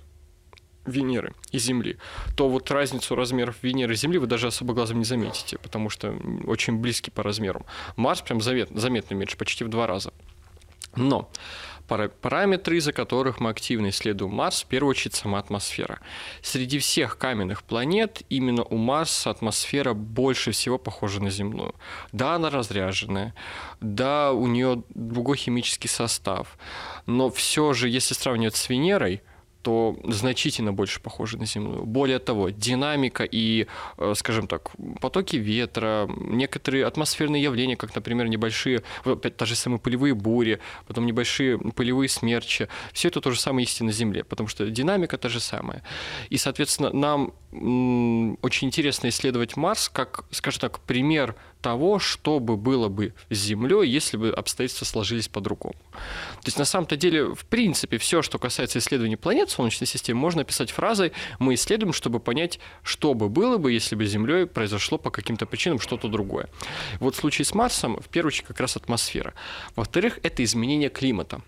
[0.86, 1.98] Венеры и Земли,
[2.36, 6.16] то вот разницу размеров Венеры и Земли вы даже особо глазом не заметите, потому что
[6.46, 7.66] очень близки по размерам.
[7.96, 10.12] Марс прям заметно, заметно меньше, почти в два раза.
[10.96, 11.30] Но
[12.22, 16.00] параметры, из-за которых мы активно исследуем Марс, в первую очередь сама атмосфера.
[16.42, 21.76] Среди всех каменных планет именно у Марса атмосфера больше всего похожа на земную.
[22.12, 23.36] Да, она разряженная,
[23.82, 26.58] да, у нее другой химический состав,
[27.06, 29.22] но все же, если сравнивать с Венерой,
[29.62, 31.86] то значительно больше похожи на земную.
[31.86, 38.84] Более того, динамика и, э, скажем так, потоки ветра, некоторые атмосферные явления, как, например, небольшие,
[39.06, 43.65] опять та же самые пылевые бури, потом небольшие пылевые смерчи, все это то же самое
[43.65, 45.84] есть и на Земле, потому что динамика та же самая.
[46.30, 47.34] И, соответственно, нам
[48.41, 53.88] очень интересно исследовать Марс как, скажем так, пример того, что бы было бы с Землей,
[53.88, 55.76] если бы обстоятельства сложились по-другому.
[55.91, 60.41] То есть на самом-то деле, в принципе, все, что касается исследований планет Солнечной системы, можно
[60.41, 64.97] описать фразой «мы исследуем, чтобы понять, что бы было бы, если бы с Землей произошло
[64.97, 66.50] по каким-то причинам что-то другое».
[67.00, 69.34] Вот в случае с Марсом, в первую очередь, как раз атмосфера.
[69.76, 71.41] Во-вторых, это изменение климата.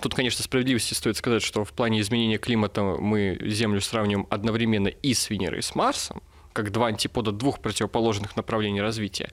[0.00, 5.12] Тут, конечно, справедливости стоит сказать, что в плане изменения климата мы Землю сравниваем одновременно и
[5.12, 6.22] с Венерой, и с Марсом,
[6.52, 9.30] как два антипода двух противоположных направлений развития.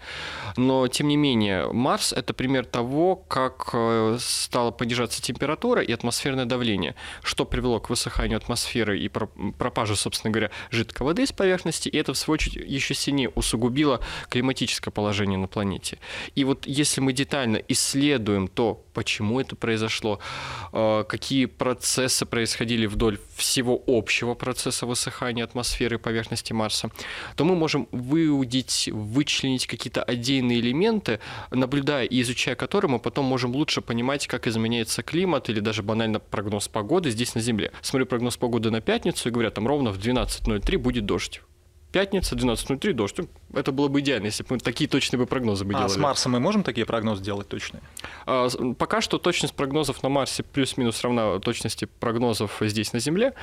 [0.56, 6.46] Но, тем не менее, Марс— это пример того, как э, стала понижаться температура и атмосферное
[6.46, 11.98] давление, что привело к высыханию атмосферы и пропаже, собственно говоря, жидкой воды с поверхности, и
[11.98, 15.98] это, в свою очередь, еще сильнее усугубило климатическое положение на планете.
[16.36, 20.20] И вот если мы детально исследуем то, почему это произошло,
[20.74, 26.90] э, какие процессы происходили вдоль всего общего процесса высыхания атмосферы поверхности Марса,
[27.36, 31.20] то мы можем выудить, вычленить какие-то отдельные элементы,
[31.52, 36.20] наблюдая и изучая которые, мы потом можем лучше понимать, как изменяется климат или даже банально
[36.20, 37.72] прогноз погоды здесь на Земле.
[37.84, 41.42] Смотрю прогноз погоды на пятницу и говорят, там ровно в 12.03 будет дождь.
[41.98, 43.16] Пятница, 12.03, дождь.
[43.56, 45.86] Это было бы идеально, если бы мы такие точные бы прогнозы бы а делали.
[45.88, 47.82] А с Марса мы можем такие прогнозы делать точные?
[48.28, 53.34] А, пока что точность прогнозов на Марсе плюс-минус равна точности прогнозов здесь на Земле,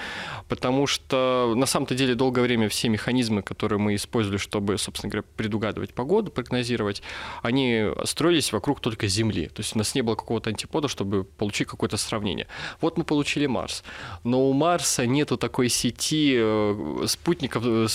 [0.49, 5.27] потому что на самом-то деле долгое время все механизмы, которые мы использовали, чтобы, собственно говоря,
[5.37, 7.03] предугадывать погоду, прогнозировать,
[7.43, 9.49] они строились вокруг только Земли.
[9.49, 12.47] То есть у нас не было какого-то антипода, чтобы получить какое-то сравнение.
[12.81, 13.83] Вот мы получили Марс.
[14.23, 17.89] Но у Марса нету такой сети э, спутников э,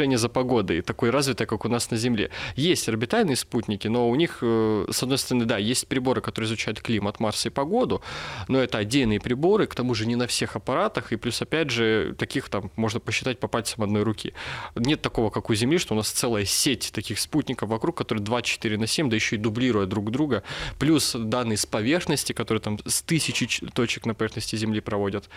[0.00, 2.30] слежения за погодой, такой развитой, как у нас на Земле.
[2.56, 6.80] Есть орбитальные спутники, но у них, э, с одной стороны, да, есть приборы, которые изучают
[6.80, 8.00] климат Марса и погоду,
[8.48, 12.14] но это отдельные приборы, к тому же не на всех аппаратах, и плюс, опять же,
[12.18, 14.32] таких там можно посчитать по пальцам одной руки.
[14.74, 18.78] Нет такого, как у Земли, что у нас целая сеть таких спутников вокруг, которые 24
[18.78, 20.42] на 7, да еще и дублируя друг друга,
[20.78, 25.28] плюс данные с поверхности, которые там с тысячи точек на поверхности Земли проводят.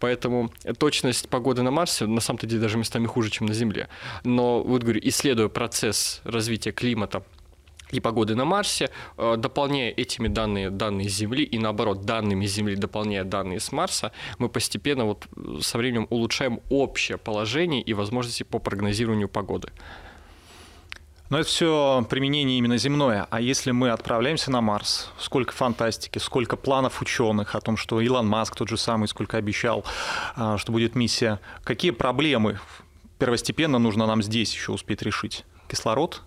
[0.00, 3.87] Поэтому точность погоды на Марсе на самом-то деле даже местами хуже, чем на Земле.
[4.24, 7.22] Но вот говорю, исследуя процесс развития климата
[7.90, 13.24] и погоды на Марсе, э, дополняя этими данные данные Земли и наоборот данными Земли дополняя
[13.24, 15.26] данные с Марса, мы постепенно вот
[15.62, 19.68] со временем улучшаем общее положение и возможности по прогнозированию погоды.
[21.30, 23.26] Но это все применение именно земное.
[23.30, 28.26] А если мы отправляемся на Марс, сколько фантастики, сколько планов ученых о том, что Илон
[28.26, 29.84] Маск тот же самый, сколько обещал,
[30.36, 31.38] а, что будет миссия.
[31.64, 32.58] Какие проблемы
[33.18, 35.44] первостепенно нужно нам здесь еще успеть решить?
[35.68, 36.22] Кислород?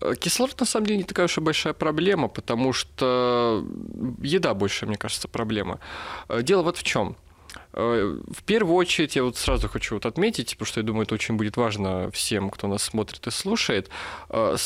[0.00, 3.64] Э, кислород, на самом деле, не такая уж и большая проблема, потому что
[4.20, 5.80] еда больше, мне кажется, проблема.
[6.28, 7.16] Э, дело вот в чем.
[7.76, 11.14] Э, в первую очередь я вот сразу хочу вот отметить, потому что я думаю, это
[11.14, 13.90] очень будет важно всем, кто нас смотрит и слушает,
[14.30, 14.56] э,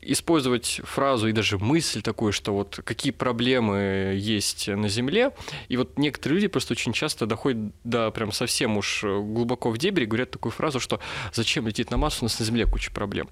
[0.00, 5.32] использовать фразу и даже мысль такую, что вот какие проблемы есть на Земле,
[5.68, 10.04] и вот некоторые люди просто очень часто доходят до прям совсем уж глубоко в дебри,
[10.04, 11.00] говорят такую фразу, что
[11.32, 13.28] зачем лететь на Марс, у нас на Земле куча проблем.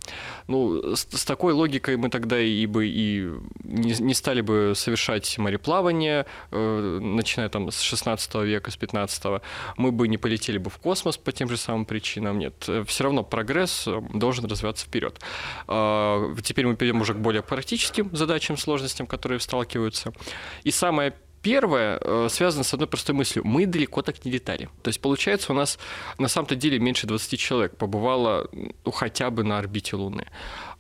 [0.49, 3.31] Ну, с, с такой логикой мы тогда и бы и
[3.63, 9.43] не, не стали бы совершать мореплавание, э, начиная там с 16 века, с 15 2015
[9.77, 12.39] мы бы не полетели бы в космос по тем же самым причинам.
[12.39, 15.21] Нет, все равно прогресс э, должен развиваться вперед.
[15.67, 20.13] А, теперь мы перейдем уже к более практическим задачам, сложностям, которые сталкиваются.
[20.65, 23.45] И самое Первое э, связано с одной простой мыслью.
[23.45, 24.69] Мы далеко так не летали.
[24.83, 25.79] То есть, получается, у нас
[26.19, 28.49] на самом-то деле меньше 20 человек побывало
[28.85, 30.27] ну, хотя бы на орбите Луны.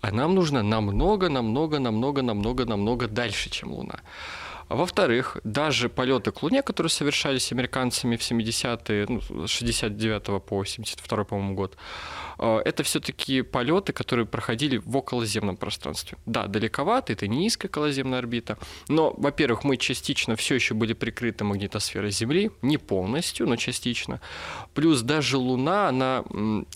[0.00, 4.00] А нам нужно намного, намного, намного, намного, намного дальше, чем Луна.
[4.72, 10.64] А во-вторых, даже полеты к Луне, которые совершались американцами в 70-е, ну, с 69 по
[10.64, 11.76] 72 по-моему, год,
[12.64, 16.18] это все-таки полеты, которые проходили в околоземном пространстве.
[16.26, 21.44] Да, далековато, это не низкая околоземная орбита, но, во-первых, мы частично все еще были прикрыты
[21.44, 24.20] магнитосферой Земли, не полностью, но частично.
[24.74, 26.24] Плюс даже Луна, она,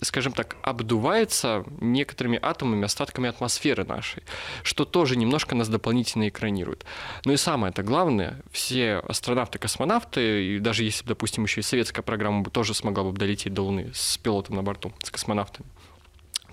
[0.01, 4.23] скажем так, обдувается некоторыми атомами, остатками атмосферы нашей,
[4.63, 6.85] что тоже немножко нас дополнительно экранирует.
[7.25, 12.03] Ну и самое это главное, все астронавты, космонавты, и даже если, допустим, еще и советская
[12.03, 15.56] программа бы тоже смогла бы долететь до Луны с пилотом на борту, с космонавтом,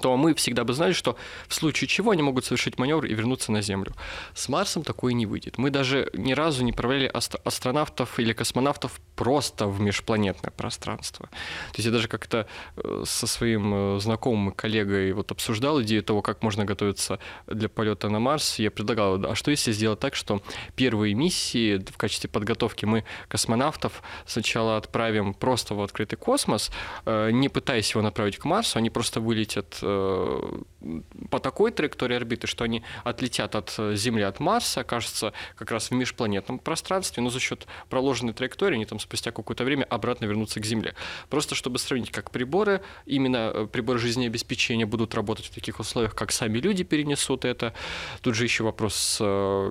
[0.01, 1.17] то мы всегда бы знали, что
[1.49, 3.93] в случае чего они могут совершить маневр и вернуться на Землю.
[4.35, 5.59] С Марсом такое не выйдет.
[5.59, 7.11] Мы даже ни разу не отправляли
[7.45, 11.27] астронавтов или космонавтов просто в межпланетное пространство.
[11.27, 16.23] То есть я даже как-то э, со своим э, знакомым коллегой вот обсуждал идею того,
[16.23, 18.59] как можно готовиться для полета на Марс.
[18.59, 20.43] Я предлагал, а что если сделать так, что
[20.75, 26.71] первые миссии в качестве подготовки мы космонавтов сначала отправим просто в открытый космос,
[27.07, 32.65] э, не пытаясь его направить к Марсу, они просто вылетят по такой траектории орбиты, что
[32.65, 37.67] они отлетят от Земли, от Марса, окажутся как раз в межпланетном пространстве, но за счет
[37.89, 40.95] проложенной траектории они там спустя какое-то время обратно вернутся к Земле.
[41.29, 46.59] Просто чтобы сравнить, как приборы, именно приборы жизнеобеспечения будут работать в таких условиях, как сами
[46.59, 47.75] люди перенесут это.
[48.21, 49.21] Тут же еще вопрос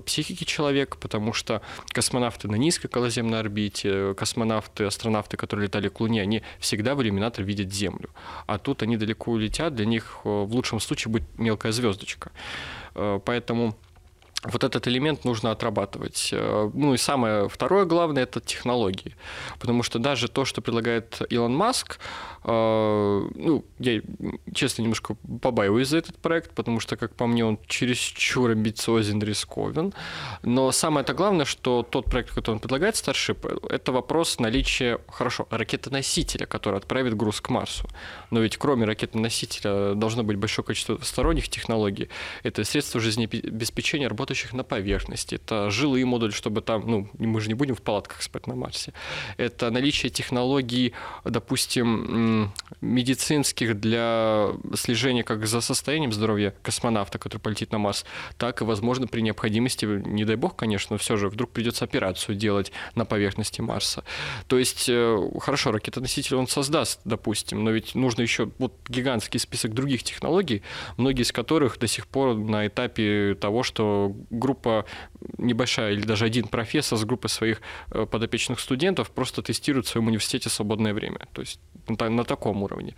[0.06, 6.21] психики человека, потому что космонавты на низкой околоземной орбите, космонавты, астронавты, которые летали к Луне,
[6.21, 8.10] они всегда в иллюминатор видят Землю.
[8.47, 12.32] А тут они далеко улетят, для них э, в лучшем случае будет мелкая звездочка.
[12.96, 13.76] Э, поэтому
[14.44, 16.30] вот этот элемент нужно отрабатывать.
[16.34, 19.16] Э, ну и самое второе главное– это технологии.
[19.60, 22.00] Потому что даже то, что предлагает Илон Маск,
[22.45, 24.01] ну, я,
[24.53, 29.93] честно, немножко побаиваюсь за этот проект, потому что, как по мне, он чересчур амбициозен, рисковен.
[30.43, 36.45] Но самое-то главное, что тот проект, который он предлагает, Starship, это вопрос наличия, хорошо, ракетоносителя,
[36.45, 37.88] который отправит груз к Марсу.
[38.32, 42.10] Но ведь кроме ракетоносителя должно быть большое количество сторонних технологий.
[42.43, 45.36] Это средства жизнеобеспечения работающих на поверхности.
[45.36, 48.93] Это жилые модули, чтобы там, ну, мы же не будем в палатках спать на Марсе.
[49.38, 52.33] Это наличие технологий, допустим,
[52.82, 58.06] медицинских для слежения как за состоянием здоровья космонавта, который полетит на Марс,
[58.38, 62.36] так и, возможно, при необходимости, не дай бог, конечно, но все же вдруг придется операцию
[62.36, 64.04] делать на поверхности Марса.
[64.48, 69.74] То есть, э, хорошо, ракетоноситель он создаст, допустим, но ведь нужно еще вот гигантский список
[69.74, 70.62] других технологий,
[70.98, 74.86] многие из которых до сих пор на этапе того, что группа
[75.38, 80.08] небольшая или даже один профессор с группой своих э, подопечных студентов просто тестирует в своем
[80.08, 81.28] университете свободное время.
[81.34, 82.96] То есть на таком уровне.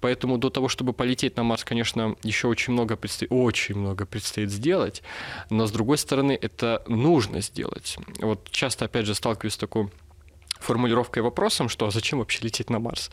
[0.00, 4.50] Поэтому до того, чтобы полететь на Марс, конечно, еще очень много предстоит, очень много предстоит
[4.50, 5.02] сделать,
[5.50, 7.96] но с другой стороны, это нужно сделать.
[8.20, 9.90] Вот часто, опять же, сталкиваюсь с такой
[10.62, 13.10] формулировкой вопросом, что зачем вообще лететь на Марс.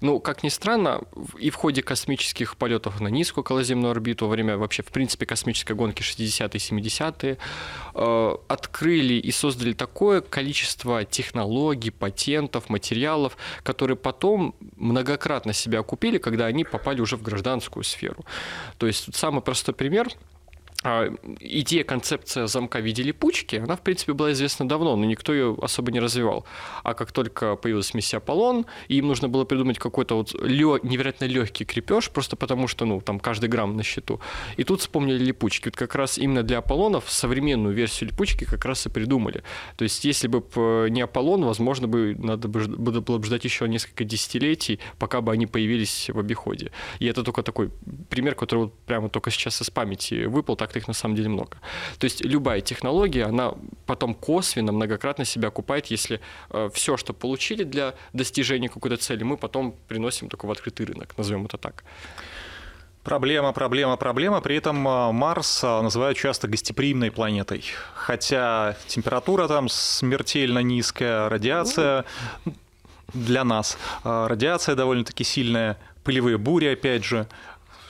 [0.00, 1.02] Ну, как ни странно,
[1.38, 5.72] и в ходе космических полетов на низкую околоземную орбиту, во время вообще, в принципе, космической
[5.72, 7.38] гонки 60-е, 70-е,
[7.94, 16.46] э, открыли и создали такое количество технологий, патентов, материалов, которые потом многократно себя окупили, когда
[16.46, 18.24] они попали уже в гражданскую сферу.
[18.78, 20.30] То есть самый простой пример– а,
[20.82, 25.56] идея, концепция замка в виде липучки, она, в принципе, была известна давно, но никто ее
[25.62, 26.44] особо не развивал.
[26.82, 30.78] А как только появилась миссия Аполлон, им нужно было придумать какой-то вот лё...
[30.82, 34.20] невероятно легкий крепеж, просто потому что, ну, там каждый грамм на счету.
[34.56, 35.68] И тут вспомнили липучки.
[35.68, 39.44] Вот как раз именно для Аполлонов современную версию липучки как раз и придумали.
[39.76, 40.42] То есть, если бы
[40.90, 45.46] не Аполлон, возможно, бы надо бы было бы ждать еще несколько десятилетий, пока бы они
[45.46, 46.72] появились в обиходе.
[46.98, 47.70] И это только такой
[48.10, 51.28] пример, который вот прямо только сейчас из памяти выпал, так так их на самом деле
[51.28, 51.56] много.
[51.98, 53.54] То есть любая технология, она
[53.86, 59.36] потом косвенно, многократно себя окупает, если э, все, что получили для достижения какой-то цели, мы
[59.36, 61.84] потом приносим только в открытый рынок, назовем это так.
[63.04, 64.40] Проблема, проблема, проблема.
[64.40, 67.64] При этом э, Марс э, называют часто гостеприимной планетой.
[67.94, 72.04] Хотя температура там смертельно низкая, радиация
[73.14, 73.76] для нас.
[74.04, 77.26] Радиация довольно-таки сильная, пылевые бури, опять же.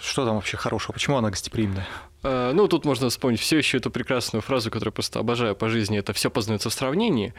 [0.02, 0.92] Что там вообще хорошего?
[0.92, 1.86] Почему она гостеприимная?
[2.24, 5.98] Э, ну, тут можно вспомнить все еще эту прекрасную фразу, которую просто обожаю по жизни.
[5.98, 7.34] Это все познается в сравнении.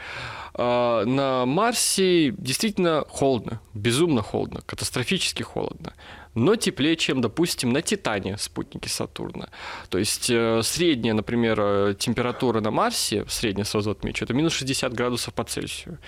[0.54, 5.94] А, на Марсе действительно холодно, безумно холодно, катастрофически холодно
[6.34, 9.50] но теплее, чем, допустим, на Титане, спутнике Сатурна.
[9.88, 14.92] То есть э, средняя, например, э, температура на Марсе, средняя сразу отмечу, это минус 60
[14.92, 15.98] градусов по Цельсию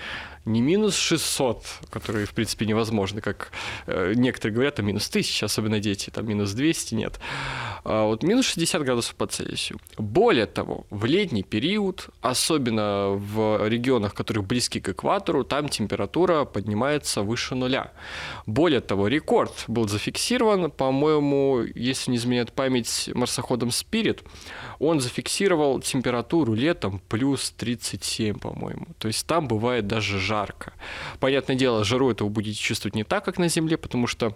[0.47, 3.51] не минус 600, которые, в принципе, невозможны, как
[3.87, 7.21] э, некоторые говорят, а минус 1000, особенно дети, там минус 200, нет.
[7.85, 9.79] А вот минус 60 градусов по Цельсию.
[9.99, 17.23] Более того, в летний период, особенно в регионах, которые близки к экватору, там температура поднимается
[17.23, 17.93] выше нуля.
[18.47, 24.23] Более того, рекорд был зафиксирован, по-моему, если не изменяет память, марсоходом Spirit,
[24.79, 28.87] он зафиксировал температуру летом плюс 37, по-моему.
[28.99, 30.73] То есть там бывает даже жарко.
[31.21, 34.35] Понятное дело, жару это вы будете чувствовать не так, как на Земле, потому что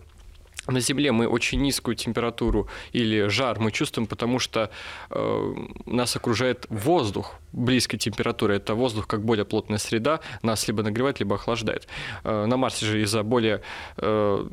[0.66, 4.70] на Земле мы очень низкую температуру или жар мы чувствуем, потому что
[5.10, 5.54] э,
[5.86, 8.54] нас окружает воздух близкой температуры.
[8.54, 11.88] Это воздух как более плотная среда, нас либо нагревает, либо охлаждает.
[12.24, 13.62] Э, на Марсе же из-за более,
[13.96, 14.48] э,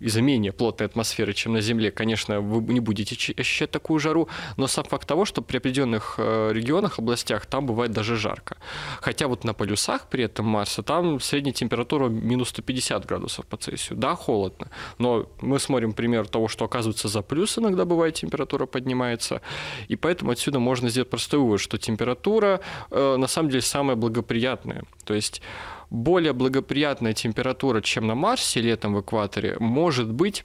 [0.00, 4.66] из-за менее плотной атмосферы, чем на Земле, конечно, вы не будете ощущать такую жару, но
[4.66, 8.56] сам факт того, что при определенных э, регионах, областях там бывает даже жарко.
[9.00, 13.98] Хотя вот на полюсах при этом Марса там средняя температура минус 150 градусов по Цельсию.
[13.98, 19.40] Да, холодно, но мы смотрим пример того, что оказывается за плюс иногда бывает температура поднимается,
[19.88, 24.84] и поэтому отсюда можно сделать простой вывод, что температура э, на самом деле самая благоприятная.
[25.04, 25.42] То есть
[25.90, 30.44] более благоприятная температура, чем на Марсе летом в экваторе, может быть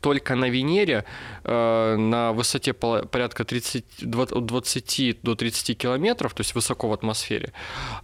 [0.00, 1.04] только на Венере
[1.44, 7.52] э, на высоте порядка 30, 20 до 30 километров, то есть высоко в атмосфере,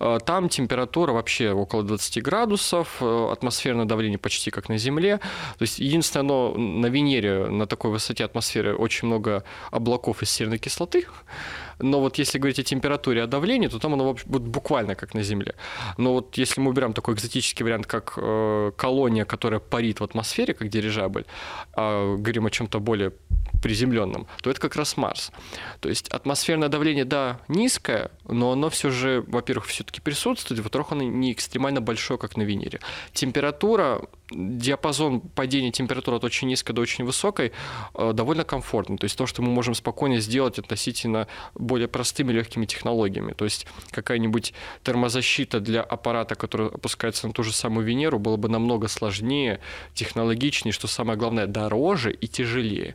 [0.01, 5.19] э, там температура вообще около 20 градусов, э, атмосферное давление почти как на Земле.
[5.59, 10.59] То есть единственное, но на Венере на такой высоте атмосферы очень много облаков из серной
[10.59, 11.07] кислоты,
[11.79, 15.23] но вот если говорить о температуре, о давлении, то там оно будет буквально как на
[15.23, 15.55] Земле.
[15.99, 20.55] Но вот если мы берем такой экзотический вариант, как э, колония, которая парит в атмосфере,
[20.55, 21.25] как дирижабль,
[21.73, 23.13] а говорим о чем-то более
[23.63, 25.33] приземленном, то это как раз Марс.
[25.81, 31.03] То есть атмосферное давление, да, низкое, но оно все же, во-первых, все-таки присутствует, во-вторых, оно
[31.03, 32.81] не экстремально большое, как на Венере.
[33.13, 34.03] Температура
[34.35, 37.53] диапазон падения температуры от очень низкой до очень высокой
[37.95, 38.99] э, довольно комфортный.
[38.99, 43.33] То есть то, что мы можем спокойно сделать относительно более простыми легкими технологиями.
[43.33, 48.49] То есть какая-нибудь термозащита для аппарата, который опускается на ту же самую Венеру, было бы
[48.49, 49.61] намного сложнее,
[49.95, 52.95] технологичнее, что самое главное, дороже и тяжелее.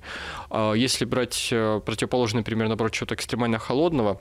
[0.49, 4.19] А если брать э, противоположный пример, наоборот, чего-то экстремально холодного,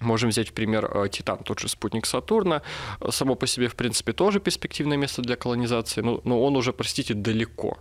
[0.00, 2.62] Можем взять в пример э, Титан, тот же спутник Сатурна.
[3.10, 7.12] Само по себе, в принципе, тоже перспективное место для колонизации, но, но он уже, простите,
[7.12, 7.78] далеко.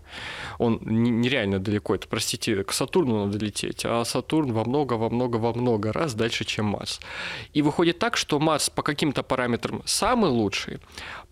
[0.57, 1.95] Он нереально далеко.
[1.95, 6.13] Это, простите, к Сатурну надо лететь, а Сатурн во много, во много, во много раз
[6.13, 6.99] дальше, чем Марс.
[7.53, 10.79] И выходит так, что Марс по каким-то параметрам самый лучший,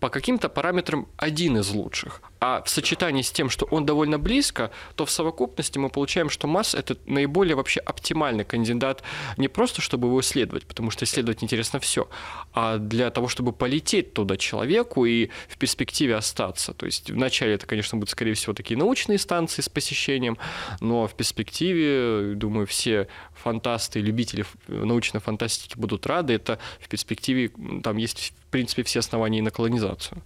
[0.00, 2.22] по каким-то параметрам один из лучших.
[2.40, 6.46] А в сочетании с тем, что он довольно близко, то в совокупности мы получаем, что
[6.46, 9.02] Марс— это наиболее вообще оптимальный кандидат
[9.36, 12.08] не просто, чтобы его исследовать, потому что исследовать интересно все,
[12.52, 16.74] а для того, чтобы полететь туда человеку и в перспективе остаться.
[16.74, 20.38] То есть вначале это, конечно, будут, скорее всего, такие научные станции с посещением,
[20.80, 26.34] но в перспективе, думаю, все фантасты, любители научной фантастики будут рады.
[26.34, 27.50] Это в перспективе,
[27.82, 30.22] там есть, принципе, все основания на колонизацию.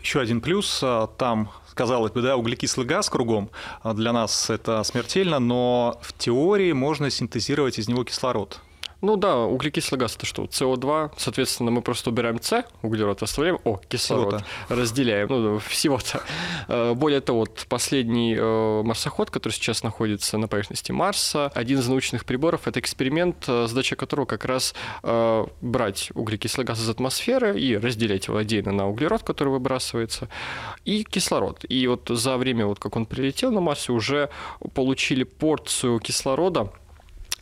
[0.00, 3.50] Еще один плюс, а, там, казалось бы, да, углекислый газ кругом,
[3.82, 8.60] а для нас это смертельно, но в теории можно синтезировать из него кислород.
[9.02, 10.44] Ну да, углекислый газ это что?
[10.44, 16.22] СО2, соответственно, мы просто убираем С, углерод оставляем, о, кислород, разделяем, ну, всего-то.
[16.68, 21.88] Э, более того, вот последний э, марсоход, который сейчас находится на поверхности Марса, один из
[21.88, 24.74] научных приборов, это эксперимент, э, задача которого как раз
[25.60, 30.28] брать углекислый газ из атмосферы и разделять его отдельно на углерод, который выбрасывается,
[30.84, 31.64] и кислород.
[31.68, 34.30] И вот за время, вот как он прилетел на Марсе, уже
[34.74, 36.72] получили порцию кислорода,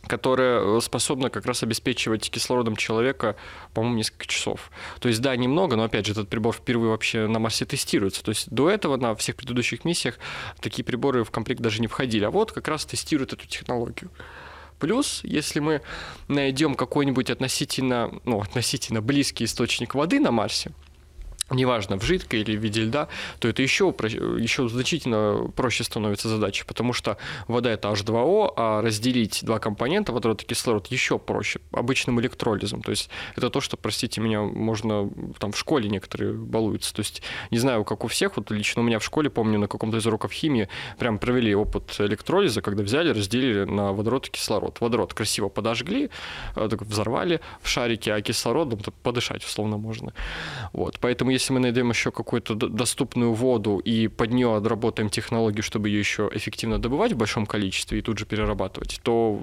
[0.07, 3.35] которая э, способна как раз обеспечивать кислородом человека,
[3.73, 4.71] по-моему, несколько часов.
[4.99, 8.23] То есть, да, немного, но, опять же, этот прибор впервые вообще на Марсе тестируется.
[8.23, 10.17] То есть, до этого на всех предыдущих миссиях
[10.59, 12.25] такие приборы в комплект даже не входили.
[12.25, 14.11] А вот как раз тестируют эту технологию.
[14.79, 15.81] Плюс, если мы
[16.27, 20.71] найдем какой-нибудь относительно, ну, относительно близкий источник воды на Марсе,
[21.49, 23.07] неважно, в жидкой или в виде льда,
[23.39, 23.93] то это еще,
[24.39, 27.17] еще значительно проще становится задача, потому что
[27.47, 32.81] вода это H2O, а разделить два компонента, водород и кислород, еще проще, обычным электролизом.
[32.81, 36.93] То есть это то, что, простите меня, можно там в школе некоторые балуются.
[36.93, 37.21] То есть
[37.51, 40.05] не знаю, как у всех, вот лично у меня в школе, помню, на каком-то из
[40.07, 40.67] уроков химии
[40.97, 44.81] прям провели опыт электролиза, когда взяли, разделили на водород и кислород.
[44.81, 46.09] Водород красиво подожгли,
[46.55, 50.13] э, взорвали в шарике, а кислородом подышать условно можно.
[50.73, 50.97] Вот.
[50.99, 55.99] Поэтому если мы найдем еще какую-то доступную воду и под нее отработаем технологию, чтобы ее
[55.99, 59.41] еще эффективно добывать в большом количестве и тут же перерабатывать, то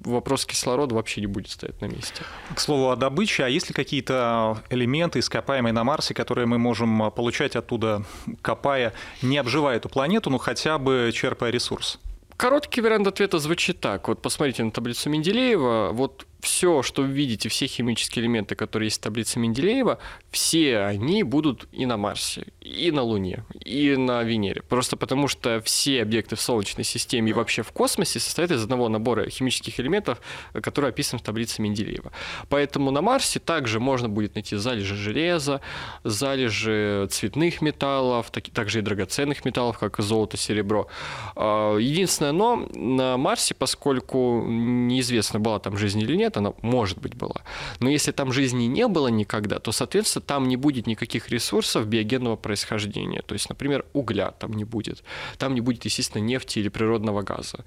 [0.00, 2.22] вопрос кислорода вообще не будет стоять на месте.
[2.54, 7.10] К слову о добыче, а есть ли какие-то элементы, ископаемые на Марсе, которые мы можем
[7.10, 8.04] получать оттуда,
[8.40, 11.98] копая, не обживая эту планету, но хотя бы черпая ресурс?
[12.36, 14.08] Короткий вариант ответа звучит так.
[14.08, 15.90] Вот посмотрите на таблицу Менделеева.
[15.92, 20.00] Вот все, что вы видите, все химические элементы, которые есть в таблице Менделеева,
[20.32, 24.60] все они будут и на Марсе, и на Луне, и на Венере.
[24.62, 28.88] Просто потому, что все объекты в Солнечной системе и вообще в космосе состоят из одного
[28.88, 30.20] набора химических элементов,
[30.52, 32.10] который описан в таблице Менделеева.
[32.48, 35.60] Поэтому на Марсе также можно будет найти залежи железа,
[36.02, 40.88] залежи цветных металлов, также и драгоценных металлов, как золото, серебро.
[41.36, 47.14] А, единственное, но на Марсе, поскольку неизвестно, была там жизнь или нет, она, может быть,
[47.14, 47.42] была.
[47.80, 52.36] Но если там жизни не было никогда, то, соответственно, там не будет никаких ресурсов биогенного
[52.36, 53.22] происхождения.
[53.22, 55.02] То есть, например, угля там не будет.
[55.38, 57.64] Там не будет, естественно, нефти или природного газа.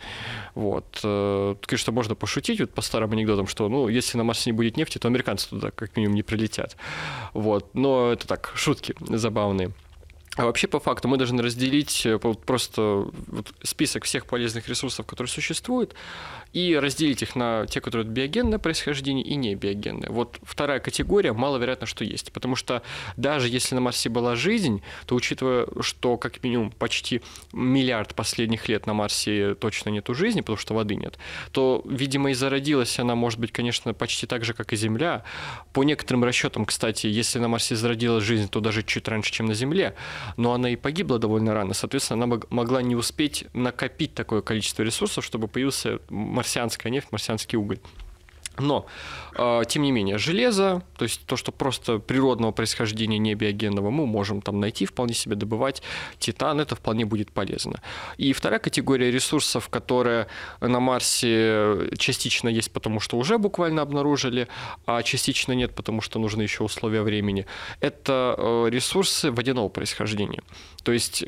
[0.55, 0.99] Вот.
[1.03, 4.77] Э, конечно, можно пошутить вот по старым анекдотам, что, ну, если на Марсе не будет
[4.77, 6.75] нефти, то американцы туда как минимум не прилетят.
[7.33, 7.73] Вот.
[7.73, 9.71] Но это так, шутки забавные.
[10.37, 13.07] А вообще, по факту, мы должны разделить э, просто
[13.63, 15.95] список всех полезных ресурсов, которые существуют,
[16.55, 20.09] и разделить их на те, которые биогенное происхождение и не биогенное.
[20.09, 22.31] Вот вторая категория маловероятно, что есть.
[22.31, 22.81] Потому что
[23.17, 27.21] даже если на Марсе была жизнь, то учитывая, что как минимум почти
[27.53, 31.17] миллиард последних лет на Марсе точно нету жизни, потому что воды нет,
[31.51, 35.23] то, видимо, и зародилась она, может быть, конечно, почти так же, как и Земля.
[35.73, 39.53] По некоторым расчетам, кстати, если на Марсе зародилась жизнь, то даже чуть раньше, чем на
[39.53, 39.93] Земле
[40.37, 41.73] но она и погибла довольно рано.
[41.73, 45.99] Соответственно, она могла не успеть накопить такое количество ресурсов, чтобы появился
[46.45, 47.79] марсианская нефть, марсианский уголь.
[48.57, 48.85] Но,
[49.35, 54.05] э, тем не менее, железо, то есть то, что просто природного происхождения не биогенного, мы
[54.05, 55.81] можем там найти, вполне себе добывать.
[56.19, 57.81] Титан, это вполне будет полезно.
[58.17, 60.27] И вторая категория ресурсов, которые
[60.61, 64.47] на Марсе частично есть, потому что уже буквально обнаружили,
[64.85, 67.45] а частично нет, потому что нужны еще условия времени,
[67.81, 70.43] это э, ресурсы водяного происхождения.
[70.83, 71.25] То есть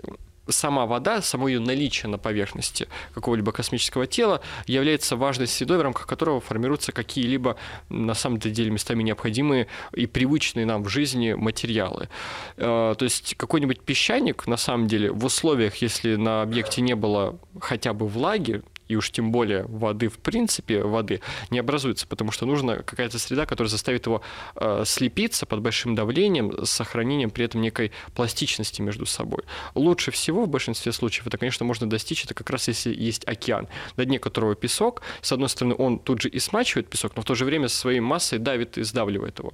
[0.49, 6.07] сама вода, само ее наличие на поверхности какого-либо космического тела является важной средой, в рамках
[6.07, 7.57] которого формируются какие-либо,
[7.89, 12.09] на самом деле, местами необходимые и привычные нам в жизни материалы.
[12.57, 17.37] Э, то есть какой-нибудь песчаник, на самом деле, в условиях, если на объекте не было
[17.59, 22.45] хотя бы влаги, и уж тем более воды, в принципе, воды не образуется, потому что
[22.45, 24.21] нужна какая-то среда, которая заставит его
[24.55, 29.43] э, слепиться под большим давлением с сохранением при этом некой пластичности между собой.
[29.75, 33.67] Лучше всего в большинстве случаев это, конечно, можно достичь, это как раз если есть океан,
[33.95, 37.25] на дне которого песок, с одной стороны, он тут же и смачивает песок, но в
[37.25, 39.53] то же время своей массой давит и сдавливает его.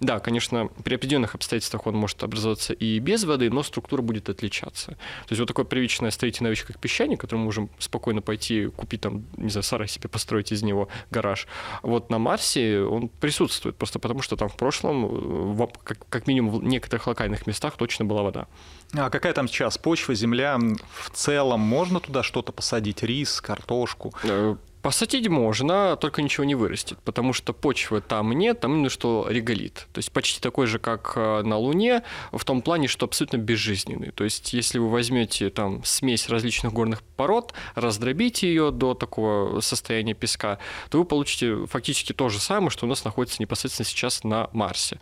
[0.00, 4.92] Да, конечно, при определенных обстоятельствах он может образоваться и без воды, но структура будет отличаться.
[4.92, 9.00] То есть вот такое привычное строительное вещь, как песчаник, который мы можем спокойно пойти купить
[9.00, 11.46] там, не знаю, сарай себе построить из него гараж.
[11.82, 16.60] Вот на Марсе он присутствует, просто потому что там в прошлом, в, как, как минимум
[16.60, 18.46] в некоторых локальных местах точно была вода.
[18.94, 20.58] А какая там сейчас почва, земля?
[20.58, 23.02] В целом можно туда что-то посадить?
[23.02, 24.12] Рис, картошку?
[24.82, 29.86] Посадить можно, только ничего не вырастет, потому что почвы там нет, там именно что реголит.
[29.92, 32.02] То есть почти такой же, как э, на Луне,
[32.32, 34.10] в том плане, что абсолютно безжизненный.
[34.10, 40.14] То есть если вы возьмете там смесь различных горных пород, раздробите ее до такого состояния
[40.14, 40.58] песка,
[40.90, 44.98] то вы получите фактически то же самое, что у нас находится непосредственно сейчас на Марсе.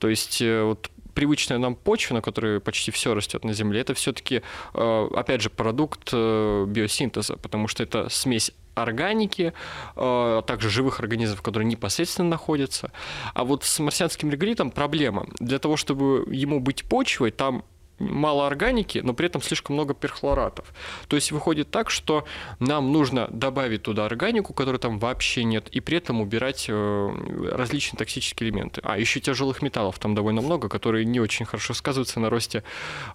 [0.00, 3.94] То есть э, вот привычная нам почва, на которой почти все растет на Земле, это
[3.94, 4.42] все-таки,
[4.74, 9.52] э, опять же, продукт биосинтеза, потому что это смесь органики,
[9.96, 12.92] а также живых организмов, которые непосредственно находятся.
[13.34, 15.26] А вот с марсианским реголитом проблема.
[15.38, 17.64] Для того, чтобы ему быть почвой, там
[18.00, 20.72] мало органики, но при этом слишком много перхлоратов.
[21.08, 22.24] То есть выходит так, что
[22.58, 27.98] нам нужно добавить туда органику, которой там вообще нет, и при этом убирать э, различные
[27.98, 28.80] токсические элементы.
[28.84, 32.64] А еще тяжелых металлов там довольно много, которые не очень хорошо сказываются на росте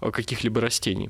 [0.02, 1.10] э, каких-либо растений.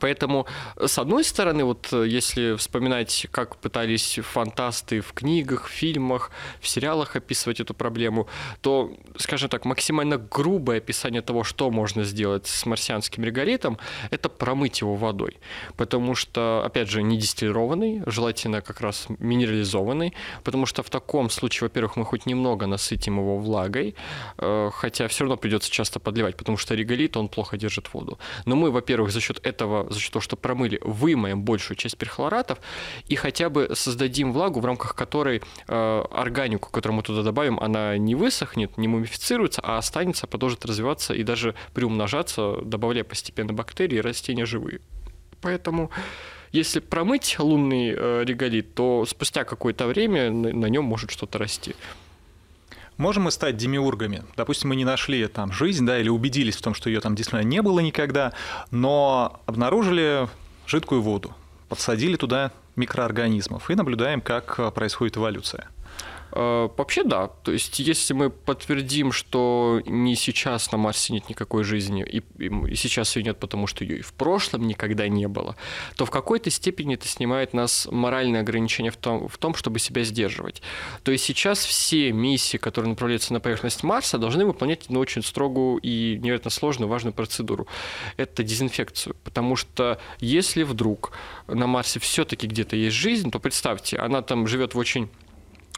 [0.00, 6.30] Поэтому, с одной стороны, вот э, если вспоминать, как пытались фантасты в книгах, в фильмах,
[6.60, 8.28] в сериалах описывать эту проблему,
[8.60, 13.78] то, скажем так, максимально грубое описание того, что можно сделать с марсианским реголитом,
[14.10, 15.38] это промыть его водой.
[15.76, 21.68] Потому что, опять же, не дистиллированный, желательно как раз минерализованный, потому что в таком случае,
[21.68, 23.94] во-первых, мы хоть немного насытим его влагой,
[24.38, 28.18] э, хотя все равно придется часто подливать, потому что реголит, он плохо держит воду.
[28.44, 32.58] Но мы, во-первых, за счет этого за счет того, что промыли, вымоем большую часть перхлоратов
[33.06, 37.96] и хотя бы создадим влагу, в рамках которой э, органику, которую мы туда добавим, она
[37.98, 44.00] не высохнет, не мумифицируется, а останется, продолжит развиваться и даже приумножаться, добавляя постепенно бактерии и
[44.00, 44.80] растения живые.
[45.40, 45.90] Поэтому
[46.52, 51.74] если промыть лунный э, реголит, то спустя какое-то время на, на нем может что-то расти.
[52.96, 54.24] Можем мы стать демиургами?
[54.36, 57.46] Допустим, мы не нашли там жизнь, да, или убедились в том, что ее там действительно
[57.46, 58.32] не было никогда,
[58.70, 60.28] но обнаружили
[60.66, 61.34] жидкую воду,
[61.68, 65.68] подсадили туда микроорганизмов и наблюдаем, как происходит эволюция.
[66.38, 67.28] Э, вообще да.
[67.28, 72.74] То есть если мы подтвердим, что не сейчас на Марсе нет никакой жизни, и, и
[72.74, 75.56] сейчас ее нет, потому что ее и в прошлом никогда не было,
[75.96, 80.04] то в какой-то степени это снимает нас моральное ограничение в том, в том, чтобы себя
[80.04, 80.60] сдерживать.
[81.04, 85.78] То есть сейчас все миссии, которые направляются на поверхность Марса, должны выполнять одну очень строгую
[85.78, 87.66] и невероятно сложную, важную процедуру.
[88.18, 89.16] Это дезинфекцию.
[89.24, 91.12] Потому что если вдруг
[91.46, 95.08] на Марсе все-таки где-то есть жизнь, то представьте, она там живет в очень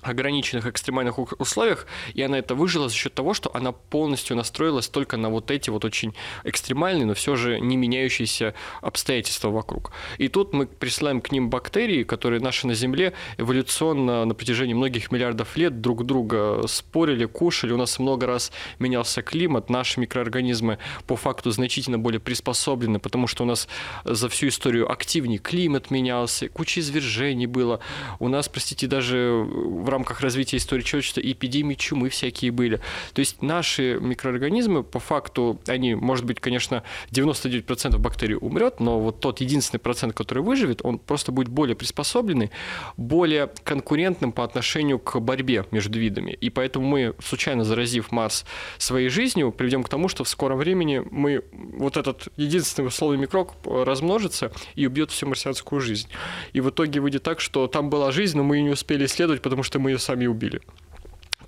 [0.03, 5.17] ограниченных экстремальных условиях, и она это выжила за счет того, что она полностью настроилась только
[5.17, 9.91] на вот эти вот очень экстремальные, но все же не меняющиеся обстоятельства вокруг.
[10.19, 15.11] И тут мы присылаем к ним бактерии, которые наши на Земле эволюционно на протяжении многих
[15.11, 21.17] миллиардов лет друг друга спорили, кушали, у нас много раз менялся климат, наши микроорганизмы по
[21.17, 23.69] факту значительно более приспособлены, потому что у нас
[24.05, 27.81] за всю историю активнее климат менялся, куча извержений было,
[28.21, 29.45] у нас, простите, даже
[29.89, 32.77] в рамках развития истории человечества эпидемии чумы всякие были.
[33.15, 39.21] То есть наши микроорганизмы, по факту, они, может быть, конечно, 99% бактерий умрет, но вот
[39.21, 42.51] тот единственный процент, который выживет, он просто будет более приспособленный,
[42.99, 46.33] более конкурентным по отношению к борьбе между видами.
[46.33, 48.45] И поэтому мы, случайно заразив Марс
[48.77, 53.53] своей жизнью, приведем к тому, что в скором времени мы вот этот единственный условный микроб
[53.65, 56.09] размножится и убьет всю марсианскую жизнь.
[56.53, 59.41] И в итоге выйдет так, что там была жизнь, но мы ее не успели исследовать,
[59.41, 60.61] потому что мы ее сами убили.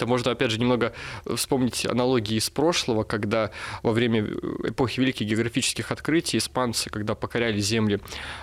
[0.00, 0.94] Это можно, опять же, немного
[1.36, 3.50] вспомнить аналогии из прошлого, когда
[3.82, 4.26] во время
[4.64, 8.00] эпохи великих географических открытий испанцы, когда покоряли земли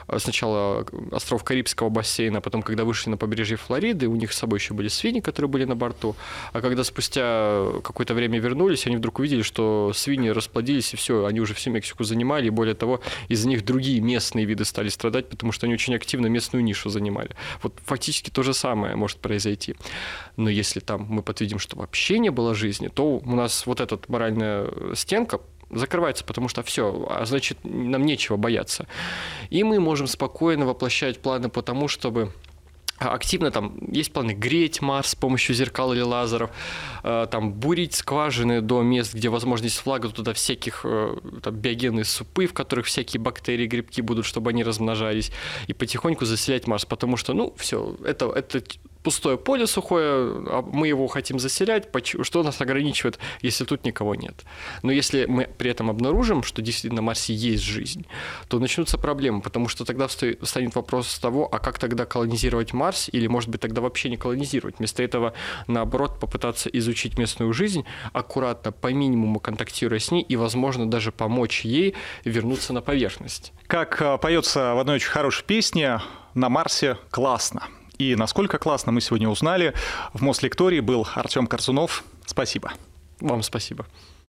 [0.08, 4.38] э, сначала остров Карибского бассейна, а потом, когда вышли на побережье Флориды, у них с
[4.38, 6.16] собой еще были свиньи, которые были на борту,
[6.54, 11.40] а когда спустя какое-то время вернулись, они вдруг увидели, что свиньи расплодились, и все, они
[11.40, 15.52] уже всю Мексику занимали, и более того, из-за них другие местные виды стали страдать, потому
[15.52, 17.32] что они очень активно местную нишу занимали.
[17.64, 19.76] Вот фактически то же самое может произойти.
[20.36, 23.80] Но если там мы подтвердим видим, что вообще не было жизни, то у нас вот
[23.80, 25.40] эта моральная стенка
[25.72, 28.88] закрывается, потому что все, а значит, нам нечего бояться.
[29.50, 32.32] И мы можем спокойно воплощать планы по тому, чтобы
[33.00, 36.50] активно там есть планы греть Марс с помощью зеркал или лазеров,
[37.04, 42.48] э, там бурить скважины до мест, где возможность флага, туда всяких э, там, биогенные супы,
[42.48, 45.32] в которых всякие бактерии, грибки будут, чтобы они размножались,
[45.68, 48.64] и потихоньку заселять Марс, потому что, ну, все, это, это
[49.04, 51.90] пустое поле сухое, а мы его хотим заселять,
[52.22, 54.46] что нас ограничивает, если тут никого нет.
[54.84, 58.06] Но если мы при этом обнаружим, что действительно на Марсе есть жизнь,
[58.48, 63.28] то начнутся проблемы, потому что тогда станет вопрос того, а как тогда колонизировать Марс, или,
[63.28, 64.80] может быть, тогда вообще не колонизировать.
[64.80, 65.34] Вместо этого,
[65.68, 71.62] наоборот, попытаться изучить местную жизнь, аккуратно, по минимуму контактируя с ней, и, возможно, даже помочь
[71.62, 73.54] ей вернуться на поверхность.
[73.68, 76.02] Как э, поется в одной очень хорошей песне,
[76.34, 77.64] на Марсе классно.
[77.98, 79.74] И насколько классно мы сегодня узнали.
[80.14, 82.04] В Мослектории был Артем Корзунов.
[82.26, 82.74] Спасибо.
[83.20, 83.86] Вам спасибо.